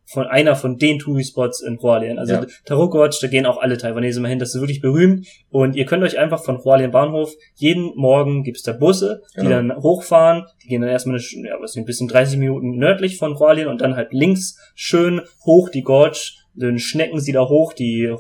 [0.10, 2.18] von einer von den Touri-Spots in Hualien.
[2.18, 2.46] Also Ja.
[2.66, 5.28] Taroko Gorge, da gehen auch alle Taiwanesen mal hin, das ist wirklich berühmt.
[5.50, 9.50] Und ihr könnt euch einfach von Hualien Bahnhof, jeden Morgen gibt's da Busse, die Genau.
[9.50, 13.38] dann hochfahren, die gehen dann erstmal eine, ja, was ein bisschen 30 Minuten nördlich von
[13.38, 16.20] Hualien und dann halt links schön hoch die Gorge,
[16.60, 18.12] dann schnecken sie da hoch, die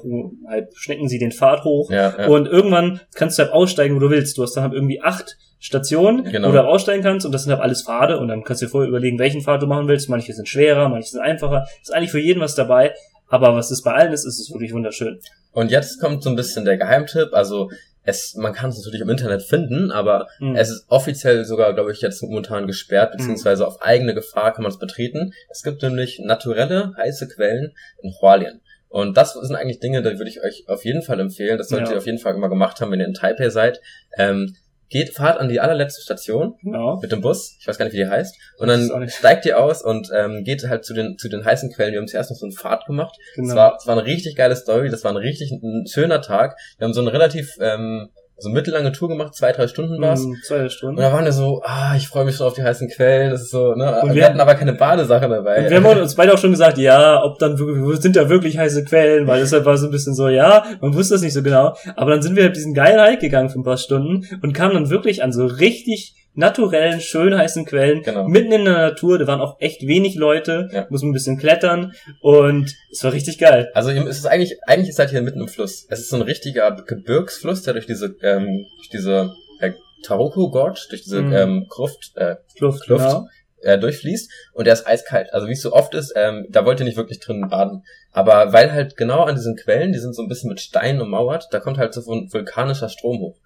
[0.47, 1.89] halt schnecken sie den Pfad hoch.
[1.91, 2.27] Ja, ja.
[2.27, 4.37] Und irgendwann kannst du halt aussteigen, wo du willst.
[4.37, 6.49] Du hast dann halt irgendwie acht Stationen, Genau.
[6.49, 8.69] wo du aussteigen kannst und das sind halt alles Pfade und dann kannst du dir
[8.69, 10.07] vorher überlegen, welchen Pfad du machen willst.
[10.07, 11.65] Manche sind schwerer, manche sind einfacher.
[11.81, 12.93] Ist eigentlich für jeden was dabei.
[13.29, 15.19] Aber was es bei allen ist, ist es wirklich wunderschön.
[15.51, 17.29] Und jetzt kommt so ein bisschen der Geheimtipp.
[17.33, 17.69] Also
[18.07, 20.55] es, man kann es natürlich im Internet finden, aber Mhm.
[20.55, 24.71] es ist offiziell sogar, glaube ich, jetzt momentan gesperrt, beziehungsweise auf eigene Gefahr kann man
[24.71, 25.33] es betreten.
[25.49, 28.61] Es gibt nämlich naturelle heiße Quellen in Hualien.
[28.89, 31.57] Und das sind eigentlich Dinge, da würde ich euch auf jeden Fall empfehlen.
[31.57, 31.93] Das solltet Ja.
[31.95, 33.81] ihr auf jeden Fall immer gemacht haben, wenn ihr in Taipei seid.
[34.17, 34.55] Ähm,
[34.89, 36.99] geht, fahrt an die allerletzte Station Genau.
[37.01, 37.57] mit dem Bus.
[37.59, 38.35] Ich weiß gar nicht, wie die heißt.
[38.57, 41.71] Und Das dann steigt ihr aus und ähm, geht halt zu den, zu den heißen
[41.73, 41.91] Quellen.
[41.93, 43.15] Wir haben zuerst noch so einen Pfad gemacht.
[43.35, 43.49] genau.
[43.49, 46.55] Es war, es war eine richtig geile Story, das war ein richtig ein schöner Tag.
[46.77, 50.21] Wir haben so eine relativ ähm, so mittellange Tour gemacht, zwei, drei Stunden war's.
[50.23, 51.01] Mhm, zwei Und Stunden.
[51.01, 53.51] da waren wir so, ah, ich freue mich schon auf die heißen Quellen, das ist
[53.51, 53.99] so, ne?
[54.01, 55.63] Und wir, wir- hatten aber keine Badesache dabei.
[55.63, 58.57] Und wir haben uns beide auch schon gesagt, ja, ob dann wirklich, sind da wirklich
[58.57, 61.41] heiße Quellen, weil deshalb war so ein bisschen so, ja, man wusste das nicht so
[61.41, 61.75] genau.
[61.95, 64.73] Aber dann sind wir auf diesen geilen Hike gegangen für ein paar Stunden und kamen
[64.75, 68.27] dann wirklich an so richtig naturellen, schön heißen Quellen, Genau.
[68.27, 70.85] mitten in der Natur, da waren auch echt wenig Leute, Ja.
[70.89, 73.69] muss man ein bisschen klettern und es war richtig geil.
[73.73, 75.85] Also es ist eigentlich, eigentlich seid ihr mitten im Fluss.
[75.89, 79.71] Es ist so ein richtiger Gebirgsfluss, der durch diese, ähm, durch diese äh,
[80.03, 81.33] Taroko Gorge, durch diese Mhm.
[81.33, 83.03] ähm, Gruft, äh, Kluft, Kluft.
[83.03, 83.27] genau.
[83.63, 85.33] äh, durchfließt und der ist eiskalt.
[85.33, 87.83] Also wie es so oft ist, ähm, da wollt ihr nicht wirklich drin baden.
[88.11, 91.47] Aber weil halt genau an diesen Quellen, die sind so ein bisschen mit Steinen ummauert,
[91.51, 93.37] da kommt halt so ein vulkanischer Strom hoch.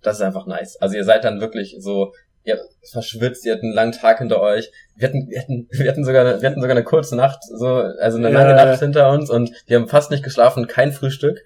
[0.00, 0.76] Das ist einfach nice.
[0.80, 2.14] Also ihr seid dann wirklich so,
[2.48, 2.58] ihr
[2.90, 4.70] verschwitzt, ihr habt einen langen Tag hinter euch.
[4.96, 7.66] Wir hatten, wir hatten, wir hatten sogar, eine, wir hatten sogar eine kurze Nacht, so,
[7.66, 8.64] also eine Ja, lange ja.
[8.64, 11.38] Nacht hinter uns und wir haben fast nicht geschlafen, kein Frühstück.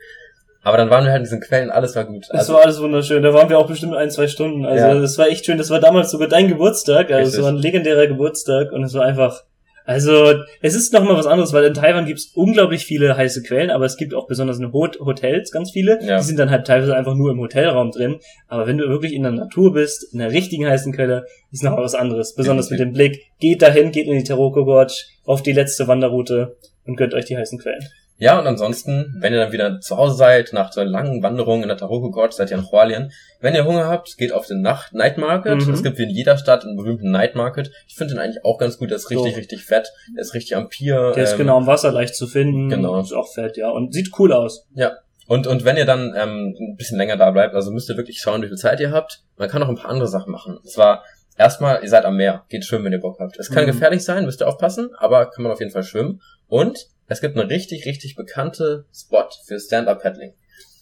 [0.64, 2.24] Aber dann waren wir halt in diesen Quellen, alles war gut.
[2.30, 3.22] Also, war alles wunderschön.
[3.22, 4.64] Da waren wir auch bestimmt ein, zwei Stunden.
[4.64, 4.94] Also Ja.
[4.94, 5.58] das war echt schön.
[5.58, 7.10] Das war damals sogar dein Geburtstag.
[7.10, 9.42] Also es war ein legendärer Geburtstag und es war einfach.
[9.84, 13.42] Also es ist noch mal was anderes, weil in Taiwan gibt es unglaublich viele heiße
[13.42, 15.98] Quellen, aber es gibt auch besonders in Hot Hotels ganz viele.
[16.02, 16.18] Ja.
[16.18, 18.18] Die sind dann halt teilweise einfach nur im Hotelraum drin.
[18.48, 21.72] Aber wenn du wirklich in der Natur bist, in der richtigen heißen Quelle, ist noch
[21.72, 22.34] mal was anderes.
[22.34, 23.20] Besonders mit dem Blick.
[23.40, 27.36] Geht dahin, geht in die Taroko Gorge auf die letzte Wanderroute und gönnt euch die
[27.36, 27.84] heißen Quellen.
[28.22, 31.62] Ja, und ansonsten, wenn ihr dann wieder zu Hause seid, nach so einer langen Wanderung
[31.62, 33.10] in der Taroko Gorge, seid ihr in Hualien.
[33.40, 35.66] Wenn ihr Hunger habt, geht auf den Nacht Night Market.
[35.66, 35.74] Mhm.
[35.74, 37.72] Es gibt wie in jeder Stadt einen berühmten Night Market.
[37.88, 38.90] Ich finde den eigentlich auch ganz gut.
[38.90, 39.38] Der ist richtig, So.
[39.38, 39.90] richtig fett.
[40.14, 41.10] Der ist richtig am Pier.
[41.16, 42.68] Der ist ähm, genau am Wasser leicht zu finden.
[42.68, 43.00] genau.
[43.00, 43.70] Ist auch fett, ja.
[43.70, 44.66] Und sieht cool aus.
[44.74, 44.92] Ja.
[45.26, 48.20] Und, und wenn ihr dann ähm, ein bisschen länger da bleibt, also müsst ihr wirklich
[48.20, 49.22] schauen, wie viel Zeit ihr habt.
[49.36, 50.58] Man kann auch ein paar andere Sachen machen.
[50.58, 51.02] Und zwar,
[51.36, 52.44] erstmal, ihr seid am Meer.
[52.50, 53.36] Geht schwimmen, wenn ihr Bock habt.
[53.40, 53.68] Es kann Mhm.
[53.72, 56.20] gefährlich sein, müsst ihr aufpassen, aber kann man auf jeden Fall schwimmen.
[56.46, 60.34] Und es gibt eine richtig, richtig bekannte Spot für Stand-Up-Paddling.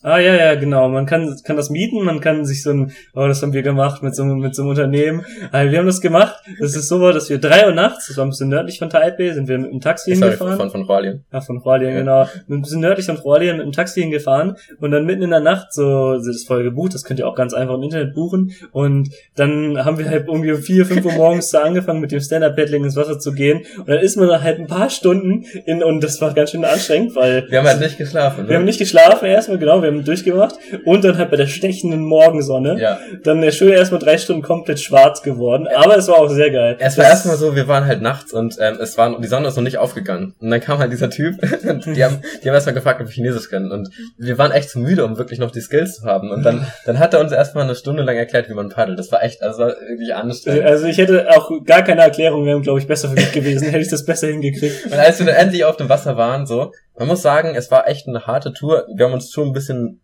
[0.03, 0.89] Ah ja, ja, genau.
[0.89, 4.03] Man kann, kann das mieten, man kann sich so ein, oh, das haben wir gemacht
[4.03, 5.25] mit so, mit so einem Unternehmen.
[5.53, 6.37] Also wir haben das gemacht.
[6.59, 9.31] Das ist so, dass wir drei Uhr nachts, das war ein bisschen nördlich von Taipei,
[9.33, 10.57] sind wir mit dem Taxi Sorry, hingefahren.
[10.57, 11.25] von, von Hualien.
[11.33, 11.99] Ja, von Hualien, Ja.
[12.01, 12.29] genau.
[12.49, 15.73] Ein bisschen nördlich von Hualien mit dem Taxi hingefahren und dann mitten in der Nacht
[15.73, 19.11] so, das ist voll gebucht, das könnt ihr auch ganz einfach im Internet buchen und
[19.37, 22.85] dann haben wir halt irgendwie um vier, fünf Uhr morgens da angefangen mit dem Stand-Up-Paddling
[22.85, 26.21] ins Wasser zu gehen und dann ist man halt ein paar Stunden in und das
[26.21, 28.49] war ganz schön anstrengend, weil Wir haben halt nicht geschlafen.
[28.49, 28.67] wir haben Ne?
[28.71, 32.99] nicht geschlafen erstmal, genau, wir haben durchgemacht und dann halt bei der stechenden Morgensonne Ja.
[33.25, 36.77] dann der schön erstmal drei Stunden komplett schwarz geworden, aber es war auch sehr geil.
[36.79, 39.57] Es war erstmal so, wir waren halt nachts und ähm, es war die Sonne ist
[39.57, 40.35] noch nicht aufgegangen.
[40.41, 41.37] Und dann kam halt dieser Typ
[41.69, 43.71] und die haben, die haben erstmal gefragt, ob wir Chinesisch können.
[43.71, 46.31] Und wir waren echt zu müde, um wirklich noch die Skills zu haben.
[46.31, 48.99] Und dann, dann hat er uns erstmal eine Stunde lang erklärt, wie man paddelt.
[48.99, 50.65] Das war echt, also war wirklich anstrengend.
[50.65, 53.83] Also ich hätte auch gar keine Erklärung, wäre glaube ich besser für mich gewesen, hätte
[53.83, 54.87] ich das besser hingekriegt.
[54.87, 57.89] Und als wir dann endlich auf dem Wasser waren, so, man muss sagen, es war
[57.89, 58.87] echt eine harte Tour.
[58.95, 60.03] Wir haben uns schon ein bisschen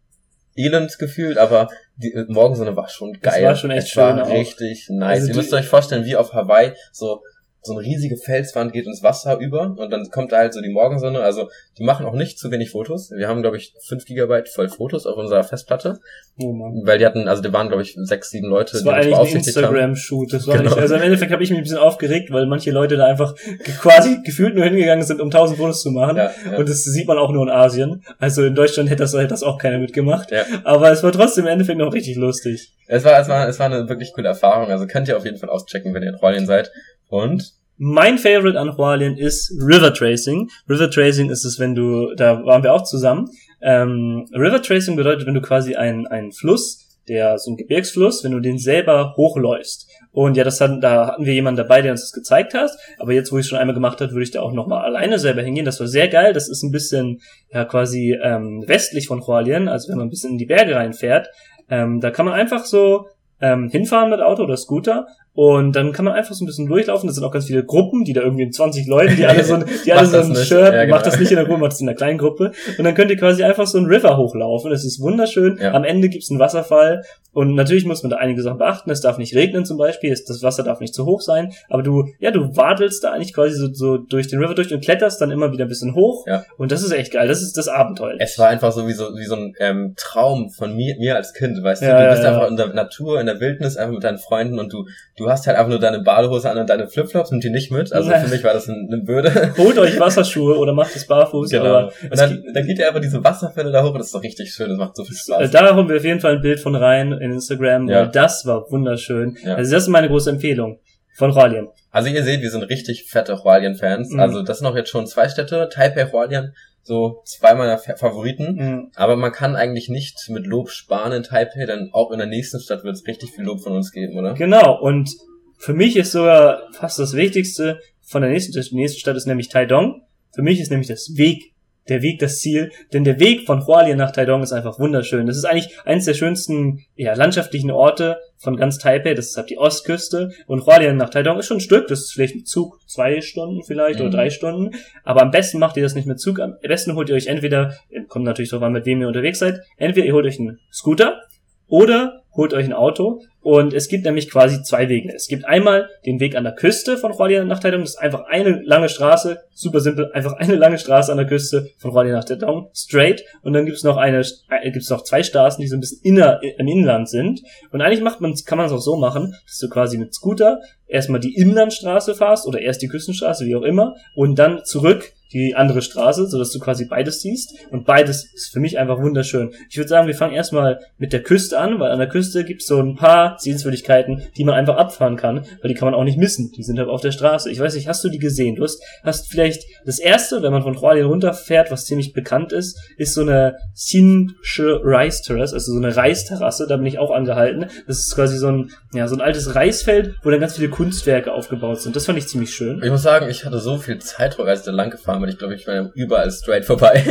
[0.57, 3.45] elend gefühlt, aber die Morgensonne war schon geil.
[3.45, 4.31] war schon echt es war schön auch.
[4.31, 5.21] richtig nice.
[5.21, 7.21] Also Ihr müsst euch vorstellen, wie auf Hawaii so
[7.67, 10.69] so eine riesige Felswand geht ins Wasser über und dann kommt da halt so die
[10.71, 11.21] Morgensonne.
[11.21, 11.49] Also
[11.79, 13.11] die machen auch nicht zu wenig Fotos.
[13.11, 15.99] Wir haben, glaube ich, 5 Gigabyte voll Fotos auf unserer Festplatte,
[16.41, 16.83] Oh Mann.
[16.85, 19.31] weil die hatten, also die waren, glaube ich, sechs, sieben Leute, Das war uns eigentlich
[19.31, 19.37] ein.
[19.37, 20.33] Instagram-Shoot.
[20.33, 20.71] Das war Genau.
[20.71, 23.35] nicht, also im Endeffekt habe ich mich ein bisschen aufgeregt, weil manche Leute da einfach
[23.81, 26.17] quasi gefühlt nur hingegangen sind, um tausend Fotos zu machen.
[26.17, 26.57] Ja, ja.
[26.59, 28.03] Und das sieht man auch nur in Asien.
[28.19, 30.31] Also in Deutschland hätte das, hätte das auch keiner mitgemacht.
[30.31, 30.45] Ja.
[30.65, 32.73] Aber es war trotzdem im Endeffekt noch richtig lustig.
[32.89, 34.71] Es war, es war, es war eine wirklich coole Erfahrung.
[34.71, 36.71] Also könnt ihr auf jeden Fall auschecken, wenn ihr in Rollien seid.
[37.09, 40.49] Und Mein Favorite an Hualien ist River Tracing.
[40.69, 43.29] River Tracing ist es, wenn du, da waren wir auch zusammen.
[43.61, 48.33] Ähm, River Tracing bedeutet, wenn du quasi einen, einen Fluss, der so ein Gebirgsfluss, wenn
[48.33, 49.88] du den selber hochläufst.
[50.11, 52.71] Und ja, das hatten, da hatten wir jemanden dabei, der uns das gezeigt hat.
[52.99, 55.19] Aber jetzt, wo ich es schon einmal gemacht habe, würde ich da auch nochmal alleine
[55.19, 55.66] selber hingehen.
[55.66, 56.33] Das war sehr geil.
[56.33, 57.21] Das ist ein bisschen,
[57.53, 61.29] ja, quasi ähm, westlich von Hualien, also wenn man ein bisschen in die Berge reinfährt.
[61.69, 63.07] Ähm, da kann man einfach so
[63.40, 67.07] ähm, hinfahren mit Auto oder Scooter und dann kann man einfach so ein bisschen durchlaufen.
[67.07, 69.55] Das sind auch ganz viele Gruppen, die da irgendwie in 20 Leuten, die alle so
[69.55, 70.46] ein, die alle Macht so das ein nicht.
[70.49, 70.96] Shirt, Ja, genau.
[70.96, 72.53] macht das nicht in der Gruppe, macht das in einer kleinen Gruppe.
[72.79, 74.70] Und dann könnt ihr quasi einfach so einen River hochlaufen.
[74.70, 75.59] Das ist wunderschön.
[75.61, 75.75] Ja.
[75.75, 77.03] Am Ende gibt's einen Wasserfall.
[77.37, 78.90] Und natürlich muss man da einige Sachen beachten.
[78.90, 80.11] Es darf nicht regnen zum Beispiel.
[80.11, 81.53] Das Wasser darf nicht zu hoch sein.
[81.68, 84.83] Aber du, ja, du wadelst da eigentlich quasi so, so durch den River durch und
[84.83, 86.27] kletterst dann immer wieder ein bisschen hoch.
[86.27, 86.44] Ja.
[86.57, 87.29] Und das ist echt geil.
[87.29, 88.16] Das ist das Abenteuer.
[88.18, 91.35] es war einfach so wie so, wie so ein ähm, Traum von mir, mir als
[91.35, 91.87] Kind, weißt du?
[91.87, 92.33] Ja, Du ja, bist ja.
[92.35, 94.87] einfach in der Natur, in der Wildnis, einfach mit deinen Freunden und du,
[95.18, 97.92] du hast halt einfach nur deine Badehose an und deine Flipflops und die nicht mit.
[97.92, 99.53] Also für mich war das ein- eine Bürde.
[99.59, 101.51] Holt euch Wasserschuhe oder macht es barfuß.
[101.51, 101.87] Genau.
[101.87, 104.53] Und dann, dann geht ihr einfach diese Wasserfälle da hoch und das ist doch richtig
[104.55, 105.51] schön, das macht so viel Äh, Spaß.
[105.51, 108.01] Da haben wir auf jeden Fall ein Bild von rein in Instagram, Ja.
[108.03, 109.37] weil das war wunderschön.
[109.45, 109.55] Ja.
[109.57, 110.81] Also das ist meine große Empfehlung
[111.15, 111.69] von Hualien.
[111.91, 114.11] Also ihr seht, wir sind richtig fette Hualien-Fans.
[114.12, 114.21] Mhm.
[114.21, 118.55] Also das sind auch jetzt schon zwei Städte, Taipei, Hualien, so zwei meiner Fa- Favoriten.
[118.57, 118.91] Mhm.
[118.95, 122.61] Aber man kann eigentlich nicht mit Lob sparen in Taipei, denn auch in der nächsten
[122.61, 124.35] Stadt wird es richtig viel Lob von uns geben, oder?
[124.35, 125.11] Genau, und
[125.59, 129.49] für mich ist sogar fast das Wichtigste von der nächsten, die nächste Stadt ist nämlich
[129.49, 130.03] Taidong.
[130.35, 131.55] Für mich ist nämlich das Weg,
[131.88, 135.27] der Weg das Ziel, denn der Weg von Hualien nach Taidong ist einfach wunderschön.
[135.27, 139.51] Das ist eigentlich eines der schönsten ja, landschaftlichen Orte von ganz Taipei, das ist halt
[139.51, 140.31] die Ostküste.
[140.46, 143.62] Und Hualien nach Taidong ist schon ein Stück, das ist vielleicht ein Zug, zwei Stunden
[143.64, 144.07] vielleicht Mhm.
[144.07, 147.09] oder drei Stunden, aber am besten macht ihr das nicht mit Zug, am besten holt
[147.09, 147.75] ihr euch entweder,
[148.09, 151.22] kommt natürlich drauf an, mit wem ihr unterwegs seid, entweder ihr holt euch einen Scooter
[151.69, 153.23] oder holt euch ein Auto.
[153.41, 155.13] Und es gibt nämlich quasi zwei Wege.
[155.15, 157.83] Es gibt einmal den Weg an der Küste von Hualien nach Taidong.
[157.83, 159.39] Das ist einfach eine lange Straße.
[159.53, 160.11] Super simpel.
[160.13, 162.71] Einfach eine lange Straße an der Küste von Hualien nach Taidong.
[162.75, 163.25] Straight.
[163.43, 165.81] Und dann gibt es noch eine, äh, gibt es noch zwei Straßen, die so ein
[165.81, 167.41] bisschen inner, im Inland sind.
[167.71, 170.61] Und eigentlich macht man, kann man es auch so machen, dass du quasi mit Scooter
[170.89, 173.95] erstmal die Inlandstraße fahrst oder erst die Küstenstraße, wie auch immer.
[174.17, 177.55] Und dann zurück die andere Straße, sodass du quasi beides siehst.
[177.71, 179.53] Und beides ist für mich einfach wunderschön.
[179.71, 182.62] Ich würde sagen, wir fangen erstmal mit der Küste an, weil an der Küste gibt
[182.62, 186.05] es so ein paar Sehenswürdigkeiten, die man einfach abfahren kann, weil die kann man auch
[186.05, 186.53] nicht missen.
[186.57, 187.51] Die sind halt auf der Straße.
[187.51, 188.57] Ich weiß nicht, hast du die gesehen?
[188.57, 192.79] Du hast, hast vielleicht das erste, wenn man von Hualien runterfährt, was ziemlich bekannt ist,
[192.97, 197.67] ist so eine Sinsche Rice Terrace, also so eine Reisterrasse, da bin ich auch angehalten.
[197.87, 201.33] Das ist quasi so ein, ja, so ein altes Reisfeld, wo dann ganz viele Kunstwerke
[201.33, 201.97] aufgebaut sind.
[201.97, 202.83] Das fand ich ziemlich schön.
[202.83, 205.31] Ich muss sagen, ich hatte so viel Zeitdruck, als ich da lang gefahren bin.
[205.31, 207.03] Ich glaube, ich war überall straight vorbei.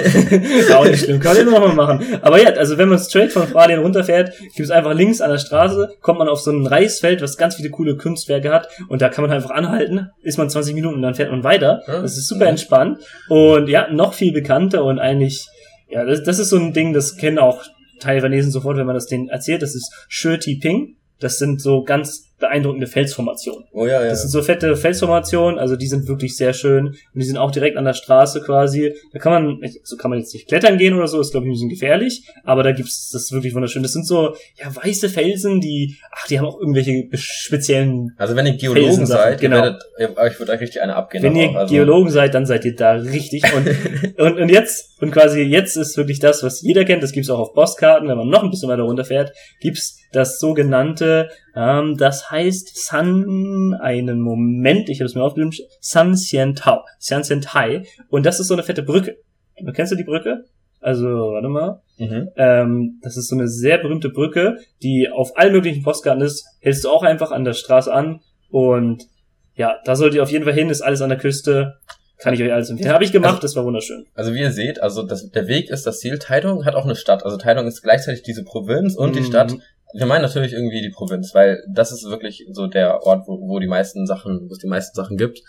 [0.74, 2.06] auch nicht schlimm, kann man immer noch mal machen.
[2.22, 5.38] Aber ja, also wenn man straight von Hualien runterfährt, gibt es einfach links an der
[5.38, 9.10] Straße, kommt man auf so ein Reisfeld, was ganz viele coole Kunstwerke hat und da
[9.10, 11.82] kann man einfach anhalten, ist man 20 Minuten und dann fährt man weiter.
[11.88, 15.48] Das ist super entspannt und ja, noch viel bekannter und eigentlich,
[15.89, 17.63] ja, das, das ist so ein Ding, das kennen auch
[18.00, 20.98] Taiwanesen sofort, wenn man das denen erzählt, das ist Shi Ping.
[21.20, 23.65] Das sind so ganz beeindruckende Felsformationen.
[23.71, 24.10] Oh ja, ja.
[24.10, 27.52] Das sind so fette Felsformationen, also die sind wirklich sehr schön und die sind auch
[27.52, 28.93] direkt an der Straße quasi.
[29.13, 31.50] Da kann man, so kann man jetzt nicht klettern gehen oder so, ist glaube ich
[31.50, 33.84] ein bisschen gefährlich, aber da gibt's das ist wirklich wunderschön.
[33.84, 38.45] Das sind so ja weiße Felsen, die ach, die haben auch irgendwelche speziellen also wenn
[38.45, 39.58] ihr Geologen seid, genau.
[39.58, 41.24] werdet, euch wird euch richtig eine abgehen.
[41.24, 43.43] Wenn ihr also, Geologen seid, dann seid ihr da richtig.
[43.54, 47.30] Und, und, und jetzt, und quasi jetzt ist wirklich das, was jeder kennt, das gibt's
[47.30, 52.30] auch auf Postkarten, wenn man noch ein bisschen weiter runterfährt, gibt's das sogenannte, ähm, das
[52.32, 57.84] heißt San, einen Moment, ich habe es mir aufgeschrieben, San Sien Tao, San Sien Tai.
[58.10, 59.18] Und das ist so eine fette Brücke.
[59.74, 60.46] Kennst du die Brücke?
[60.82, 61.82] Also, warte mal.
[61.98, 62.30] Mhm.
[62.36, 66.46] Ähm, das ist so eine sehr berühmte Brücke, die auf allen möglichen Postkarten ist.
[66.60, 69.04] Hältst du auch einfach an der Straße an und
[69.56, 71.76] ja, da sollt ihr auf jeden Fall hin, ist alles an der Küste.
[72.18, 72.91] Kann ich euch alles empfehlen.
[72.94, 74.06] Habe ich gemacht, das war wunderschön.
[74.13, 76.18] Also wie ihr seht, also das, der Weg ist das Ziel.
[76.18, 77.26] Taidong hat auch eine Stadt.
[77.26, 79.26] Also Taidong ist gleichzeitig diese Provinz und die Mhm.
[79.26, 79.54] Stadt.
[79.93, 83.60] Wir meinen natürlich irgendwie die Provinz, weil das ist wirklich so der Ort, wo, wo
[83.60, 85.41] die meisten Sachen, wo es die meisten Sachen gibt.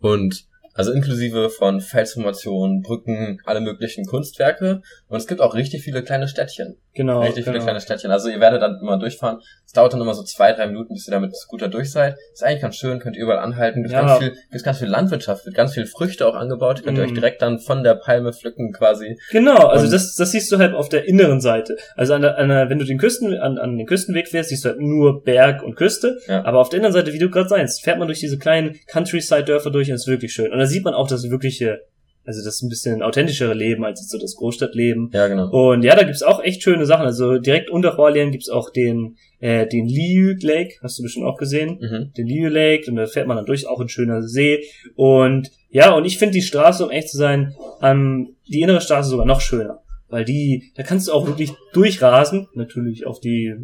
[0.00, 4.82] Und also inklusive von Felsformationen, Brücken, alle möglichen Kunstwerke.
[5.08, 6.78] Und es gibt auch richtig viele kleine Städtchen.
[6.94, 7.20] Genau.
[7.20, 7.64] richtig viele genau.
[7.66, 8.10] kleine Städtchen.
[8.10, 9.38] Also ihr werdet dann immer durchfahren.
[9.64, 12.16] Es dauert dann immer so zwei, drei Minuten, bis ihr da mit Scooter durch seid.
[12.32, 13.82] Ist eigentlich ganz schön, könnt ihr überall anhalten.
[13.82, 14.00] Gibt Ja.
[14.04, 16.82] ganz viel, gibt ganz viel Landwirtschaft, wird ganz viel Früchte auch angebaut.
[16.82, 17.10] Könnt ihr Mhm.
[17.10, 19.16] euch direkt dann von der Palme pflücken quasi.
[19.30, 21.76] Genau, also Und- das, das siehst du halt auf der inneren Seite.
[21.94, 24.64] Also an der, an der, wenn du den Küsten, an, an den Küstenweg fährst, siehst
[24.64, 26.18] du halt nur Berg und Küste.
[26.26, 26.44] Ja.
[26.44, 29.70] Aber auf der inneren Seite, wie du gerade sagst, fährt man durch diese kleinen Countryside-Dörfer
[29.70, 30.50] durch und ist wirklich schön.
[30.52, 31.80] Und da sieht man auch das wirkliche,
[32.30, 35.10] also das ein bisschen authentischere Leben als jetzt so das Großstadtleben.
[35.12, 35.50] Ja, genau.
[35.50, 37.04] Und ja, da gibt's auch echt schöne Sachen.
[37.04, 41.36] Also direkt unter Hualien gibt's auch den, äh, den Liu Lake, hast du bestimmt auch
[41.36, 41.78] gesehen.
[41.80, 42.12] Mhm.
[42.16, 44.62] Den Liu Lake und da fährt man dann durch, auch ein schöner See.
[44.94, 49.10] Und ja, und ich finde die Straße, um echt zu sein, ähm, die innere Straße
[49.10, 49.80] sogar noch schöner.
[50.08, 53.54] Weil die, da kannst du auch wirklich durchrasen, natürlich auf die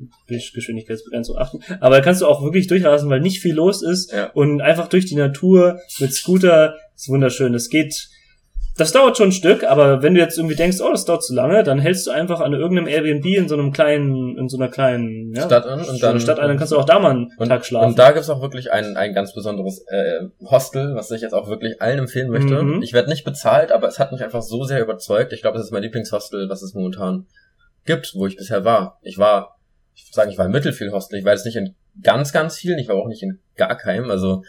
[0.55, 4.31] Geschwindigkeitsbegrenzung achten, aber da kannst du auch wirklich durchrasen, weil nicht viel los ist Ja.
[4.33, 7.53] und einfach durch die Natur mit Scooter ist wunderschön.
[7.55, 8.09] Es geht,
[8.77, 11.35] das dauert schon ein Stück, aber wenn du jetzt irgendwie denkst, oh, das dauert zu
[11.35, 14.69] lange, dann hältst du einfach an irgendeinem Airbnb in so einem kleinen, in so einer
[14.69, 17.31] kleinen ja, Stadt an und dann Stadt ein, dann kannst du auch da mal einen
[17.39, 17.89] und, Tag schlafen.
[17.89, 21.49] und da gibt's auch wirklich ein, ein ganz besonderes äh, Hostel, was ich jetzt auch
[21.49, 22.63] wirklich allen empfehlen möchte.
[22.63, 22.83] Mhm.
[22.83, 25.33] Ich werde nicht bezahlt, aber es hat mich einfach so sehr überzeugt.
[25.33, 27.27] Ich glaube, es ist mein Lieblingshostel, was es momentan
[27.87, 28.99] gibt, wo ich bisher war.
[29.01, 29.57] Ich war,
[29.95, 31.19] ich würde sagen, ich war im Mittelfiel-Hostel.
[31.19, 34.11] Ich war jetzt nicht in ganz, ganz vielen, ich war auch nicht in gar keinem.
[34.11, 34.43] Also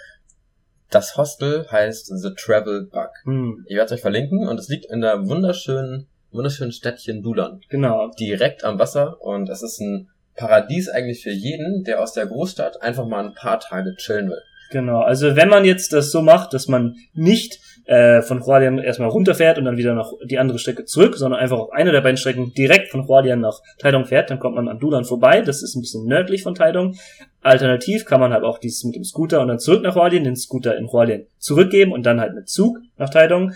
[0.90, 3.10] das Hostel heißt The Travel Bug.
[3.24, 7.62] hm, Ich werde es euch verlinken und es liegt in der wunderschönen, wunderschönen Städtchen Dulan.
[7.70, 8.12] genau.
[8.20, 12.82] Direkt am Wasser und es ist ein Paradies eigentlich für jeden, der aus der Großstadt
[12.82, 14.42] einfach mal ein paar Tage chillen will.
[14.70, 19.10] Genau, also wenn man jetzt das so macht, dass man nicht äh, von Hualien erstmal
[19.10, 22.18] runterfährt und dann wieder nach die andere Strecke zurück, sondern einfach auf eine der beiden
[22.18, 25.76] Strecken direkt von Hualien nach Taidong fährt, dann kommt man an Dulan vorbei, das ist
[25.76, 26.96] ein bisschen nördlich von Taidong.
[27.42, 30.36] Alternativ kann man halt auch dieses mit dem Scooter und dann zurück nach Hualien, den
[30.36, 33.54] Scooter in Hualien zurückgeben und dann halt mit Zug nach Taidong.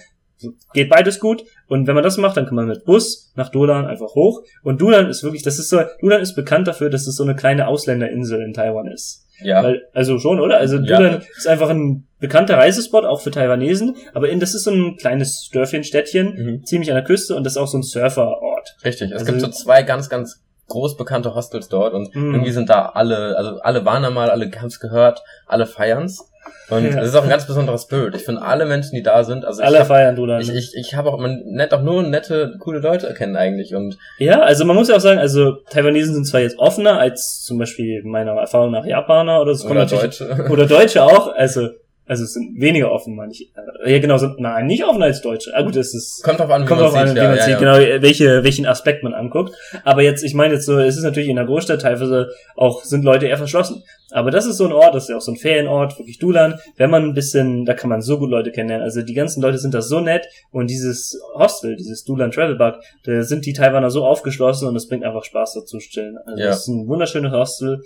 [0.73, 1.43] Geht beides gut.
[1.67, 4.41] Und wenn man das macht, dann kann man mit Bus nach Dulan einfach hoch.
[4.63, 7.35] Und Dulan ist wirklich, das ist so, Dulan ist bekannt dafür, dass es so eine
[7.35, 9.27] kleine Ausländerinsel in Taiwan ist.
[9.43, 10.57] Ja, Weil, also schon, oder?
[10.57, 10.99] Also Ja.
[11.37, 15.49] Ist einfach ein bekannter Reisespot, auch für Taiwanesen, aber in, das ist so ein kleines
[15.51, 16.65] Dörfchen, Städtchen, mhm.
[16.65, 18.75] ziemlich an der Küste und das ist auch so ein Surferort.
[18.85, 19.11] richtig.
[19.11, 22.33] Es Also- gibt so zwei ganz, ganz groß bekannte Hostels dort und Mhm.
[22.35, 26.30] irgendwie sind da alle, also alle waren da mal, alle haben's gehört, alle feiern's.
[26.69, 27.01] Und Ja.
[27.01, 28.15] es ist auch ein ganz besonderes Bild.
[28.15, 30.39] Ich finde alle Menschen, die da sind, also ich Alle hab, feiern Dulan.
[30.41, 33.97] ich, ich, ich habe auch, man nennt auch nur nette, coole Leute kennen eigentlich und
[34.19, 37.57] ja, also man muss ja auch sagen, also Taiwanesen sind zwar jetzt offener als zum
[37.57, 39.67] Beispiel meiner Erfahrung nach Japaner oder so.
[39.67, 40.47] oder Deutsche.
[40.49, 41.69] Oder Deutsche auch, also,
[42.07, 43.49] also es sind weniger offen, meine ich.
[43.85, 45.51] Ja, genau, sind, nein, nicht offener als Deutsche.
[45.55, 47.15] Ah, gut, das ist, Kommt drauf an, wie Kommt man drauf an, sieht.
[47.15, 47.59] wie ja, man ja, sieht, ja.
[47.59, 49.53] genau, welche, welchen Aspekt man anguckt.
[49.83, 53.03] Aber jetzt, ich meine jetzt so, es ist natürlich in der Großstadt teilweise auch, sind
[53.05, 53.83] Leute eher verschlossen.
[54.13, 56.59] Aber das ist so ein Ort, das ist ja auch so ein Ferienort, wirklich Dulan.
[56.75, 58.83] Wenn man ein bisschen, da kann man so gut Leute kennenlernen.
[58.83, 62.81] Also die ganzen Leute sind da so nett und dieses Hostel, dieses Dulan Travel Bug,
[63.05, 66.17] da sind die Taiwaner so aufgeschlossen und es bringt einfach Spaß dazu chillen.
[66.25, 66.49] Also Ja.
[66.49, 67.81] es ist ein wunderschönes Hostel.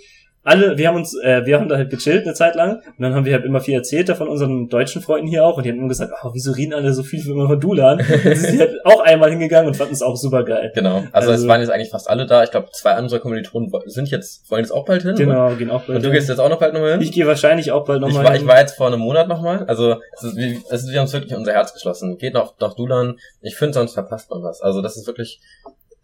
[0.45, 3.15] Alle, wir haben uns, äh, wir haben da halt gechillt eine Zeit lang und dann
[3.15, 5.71] haben wir halt immer viel erzählt da von unseren deutschen Freunden hier auch und die
[5.71, 7.97] haben immer gesagt, oh, wieso reden alle so viel immer von Dulan?
[8.25, 10.71] Und sie sind halt auch einmal hingegangen und fanden es auch super geil.
[10.75, 11.03] Genau.
[11.11, 12.43] Also, es Also- waren jetzt eigentlich fast alle da.
[12.43, 15.15] Ich glaube, zwei unserer Kommilitonen sind jetzt, wollen jetzt auch bald hin.
[15.15, 15.97] Genau, gehen auch bald.
[15.97, 16.13] Und du hin.
[16.13, 17.01] gehst jetzt auch noch bald nochmal hin?
[17.01, 19.65] ich gehe wahrscheinlich auch bald Ich nochmal war, ich war jetzt vor einem Monat nochmal.
[19.65, 20.37] Also es ist,
[20.69, 22.17] es wir haben uns wirklich unser Herz geschlossen.
[22.17, 23.17] Geht nach, nach Dulan.
[23.41, 24.61] Ich finde, sonst verpasst man was.
[24.61, 25.39] Also das ist wirklich,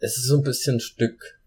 [0.00, 1.38] es ist so ein bisschen ein Stück.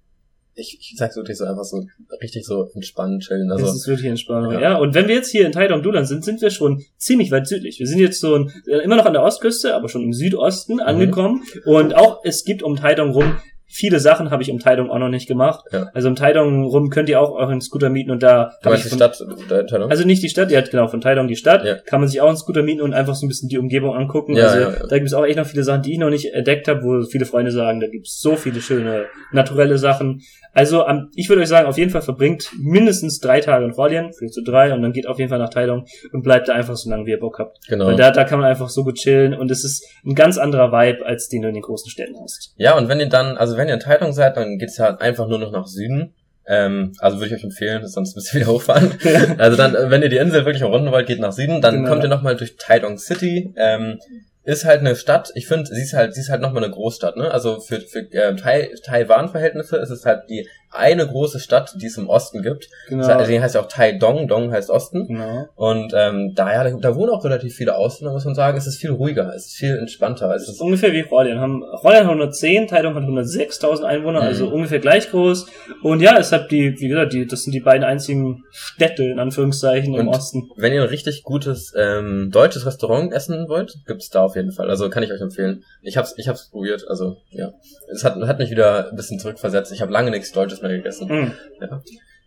[0.56, 1.86] Ich, ich sag's wirklich so einfach so
[2.22, 3.52] richtig so entspannen, chillen.
[3.52, 4.54] Also das ist wirklich entspannend.
[4.54, 4.62] Ja.
[4.62, 4.78] Ja.
[4.78, 7.80] und wenn wir jetzt hier in Taidong Dulan sind, sind wir schon ziemlich weit südlich.
[7.80, 10.80] Wir sind jetzt so ein, äh, immer noch an der Ostküste, aber schon im Südosten
[10.80, 11.44] angekommen.
[11.66, 13.36] Und auch es gibt um Taidong rum
[13.68, 15.64] viele Sachen habe ich um Taidong auch noch nicht gemacht.
[15.72, 15.90] Ja.
[15.94, 18.78] Also um Taidong rum könnt ihr auch euren Scooter mieten und da Du hab meinst
[18.86, 19.90] ich die von- Stadt, der Teilung?
[19.90, 21.76] also nicht die Stadt, ja genau, von Taidong die Stadt, Ja.
[21.76, 24.36] kann man sich auch einen Scooter mieten und einfach so ein bisschen die Umgebung angucken.
[24.36, 26.34] Ja, also ja, da gibt es auch echt noch viele Sachen, die ich noch nicht
[26.34, 30.22] entdeckt habe, wo viele Freunde sagen, da gibt es so viele schöne naturelle Sachen.
[30.54, 34.12] Also am- ich würde euch sagen, auf jeden Fall verbringt mindestens drei Tage in Hualien,
[34.18, 36.76] vielleicht so drei, und dann geht auf jeden Fall nach Taidong und bleibt da einfach
[36.78, 37.58] so lange, wie ihr Bock habt.
[37.68, 37.88] genau.
[37.88, 40.72] Weil da, da kann man einfach so gut chillen und es ist ein ganz anderer
[40.72, 42.54] Vibe, als den du in den großen Städten hast.
[42.58, 45.28] Ja, und wenn ihr dann, also wenn ihr in Teilung seid, dann geht's ja einfach
[45.28, 46.14] nur noch nach Süden.
[46.48, 48.94] Ähm, also würde ich euch empfehlen, sonst müsst ihr wieder hochfahren.
[49.40, 51.90] Also dann, wenn ihr die Insel wirklich umrunden wollt, geht nach Süden, dann Genau.
[51.90, 53.54] kommt ihr nochmal durch Taidong City.
[53.58, 54.00] Ähm,
[54.44, 57.18] ist halt eine Stadt, ich finde, sie ist halt, sie ist halt nochmal eine Großstadt,
[57.18, 57.32] ne?
[57.32, 61.98] Also für, für äh, Tai Taiwan-Verhältnisse ist es halt die eine große Stadt, die es
[61.98, 62.70] im Osten gibt.
[62.90, 63.06] Genau.
[63.08, 65.08] Also die heißt ja auch Taidong, Dong heißt Osten.
[65.08, 65.48] genau.
[65.56, 68.58] Und ähm, da, ja, da, wohnen auch relativ viele Ausländer, muss man sagen.
[68.58, 70.34] Es ist viel ruhiger, es ist viel entspannter.
[70.36, 71.40] Es ist ungefähr wie Hualien.
[71.40, 74.28] Haben, Hualien hat 110, Taidong hat 106.000 Einwohner, Mhm.
[74.28, 75.46] also ungefähr gleich groß.
[75.84, 79.20] Und ja, es hat die, wie gesagt, die, das sind die beiden einzigen Städte, in
[79.20, 80.50] Anführungszeichen, im Und- Osten.
[80.58, 84.70] wenn ihr ein richtig gutes ähm, deutsches Restaurant essen wollt, gibt's da auf jeden Fall.
[84.70, 85.64] Also kann ich euch empfehlen.
[85.82, 86.86] Ich hab's, ich hab's probiert.
[86.90, 87.54] Also ja,
[87.92, 89.72] es hat, hat mich wieder ein bisschen zurückversetzt.
[89.72, 91.08] Ich habe lange nichts Deutsches mehr gegessen.
[91.08, 91.32] Mhm.
[91.62, 91.82] Ja.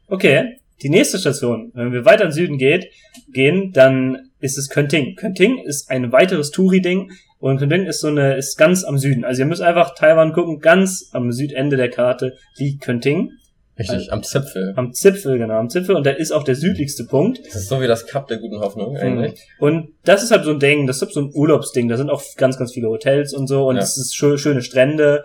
[0.09, 2.87] Okay, die nächste Station, wenn wir weiter in den Süden geht,
[3.33, 5.17] gehen, dann ist es Könting.
[5.17, 7.11] Könting ist ein weiteres Touri-Ding
[7.41, 9.25] und Könting ist so eine, ist ganz am Süden.
[9.25, 13.33] Also ihr müsst einfach Taiwan gucken, ganz am Südende der Karte liegt Könting.
[13.79, 14.73] Richtig, am Zipfel.
[14.77, 17.39] Am Zipfel, genau, am Zipfel und der ist auch der südlichste Punkt.
[17.47, 19.41] Das ist so wie das Kap der guten Hoffnung eigentlich.
[19.61, 21.89] Und das ist halt so ein Ding, das ist halt so ein Urlaubsding.
[21.89, 23.83] Da sind auch ganz, ganz viele Hotels und so und Ja.
[23.83, 25.23] es ist schö schöne Strände.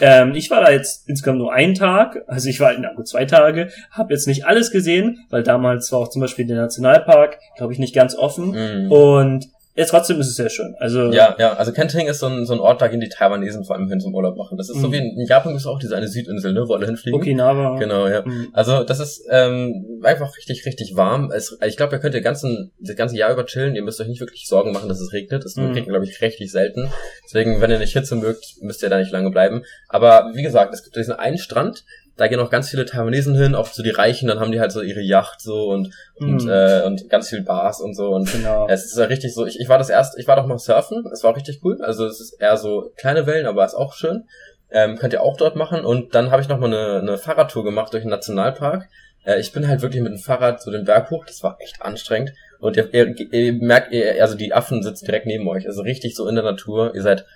[0.00, 3.24] Ähm, ich war da jetzt insgesamt nur einen Tag, also ich war na gut zwei
[3.24, 7.72] Tage, habe jetzt nicht alles gesehen, weil damals war auch zum Beispiel der Nationalpark, glaube
[7.72, 8.50] ich, nicht ganz offen.
[8.50, 8.92] Mhm.
[8.92, 10.74] Und jetzt trotzdem ist es sehr schön.
[10.78, 13.64] Also Ja, ja, also Kenting ist so ein, so ein Ort, da gehen die Taiwanesen
[13.64, 14.56] vor allem hin zum Urlaub machen.
[14.58, 14.92] Das ist so Mhm.
[14.92, 17.18] wie in, in Japan ist auch diese eine Südinsel, ne, wo alle hinfliegen.
[17.20, 17.78] Okinawa.
[17.78, 18.22] Genau, ja.
[18.24, 18.48] Mhm.
[18.52, 21.30] Also das ist ähm, einfach richtig, richtig warm.
[21.30, 23.76] Es, ich glaube, ihr könnt ihr ganzen, das ganze Jahr über chillen.
[23.76, 25.44] Ihr müsst euch nicht wirklich Sorgen machen, dass es regnet.
[25.44, 25.66] Es Mhm.
[25.66, 26.90] regnet, glaube ich, richtig selten.
[27.24, 29.62] Deswegen, wenn ihr nicht Hitze mögt, müsst ihr da nicht lange bleiben.
[29.88, 31.84] Aber wie gesagt, es gibt diesen einen Strand,
[32.16, 34.72] da gehen auch ganz viele Taiwanesen hin, auch so die Reichen, dann haben die halt
[34.72, 36.48] so ihre Yacht so und, und, Mhm.
[36.50, 38.08] äh, und ganz viel Bars und so.
[38.10, 38.66] Und Genau.
[38.68, 41.04] es ist ja richtig so, ich, ich war das erst, ich war doch mal surfen,
[41.12, 41.78] es war auch richtig cool.
[41.82, 44.24] Also es ist eher so kleine Wellen, aber ist auch schön.
[44.70, 45.84] Ähm, könnt ihr auch dort machen.
[45.84, 48.88] Und dann habe ich noch mal eine, eine Fahrradtour gemacht durch den Nationalpark.
[49.24, 51.82] Äh, ich bin halt wirklich mit dem Fahrrad so den Berg hoch, das war echt
[51.82, 52.32] anstrengend.
[52.58, 56.16] Und ihr, ihr, ihr merkt, ihr, also die Affen sitzen direkt neben euch, also richtig
[56.16, 56.94] so in der Natur.
[56.94, 57.26] Ihr seid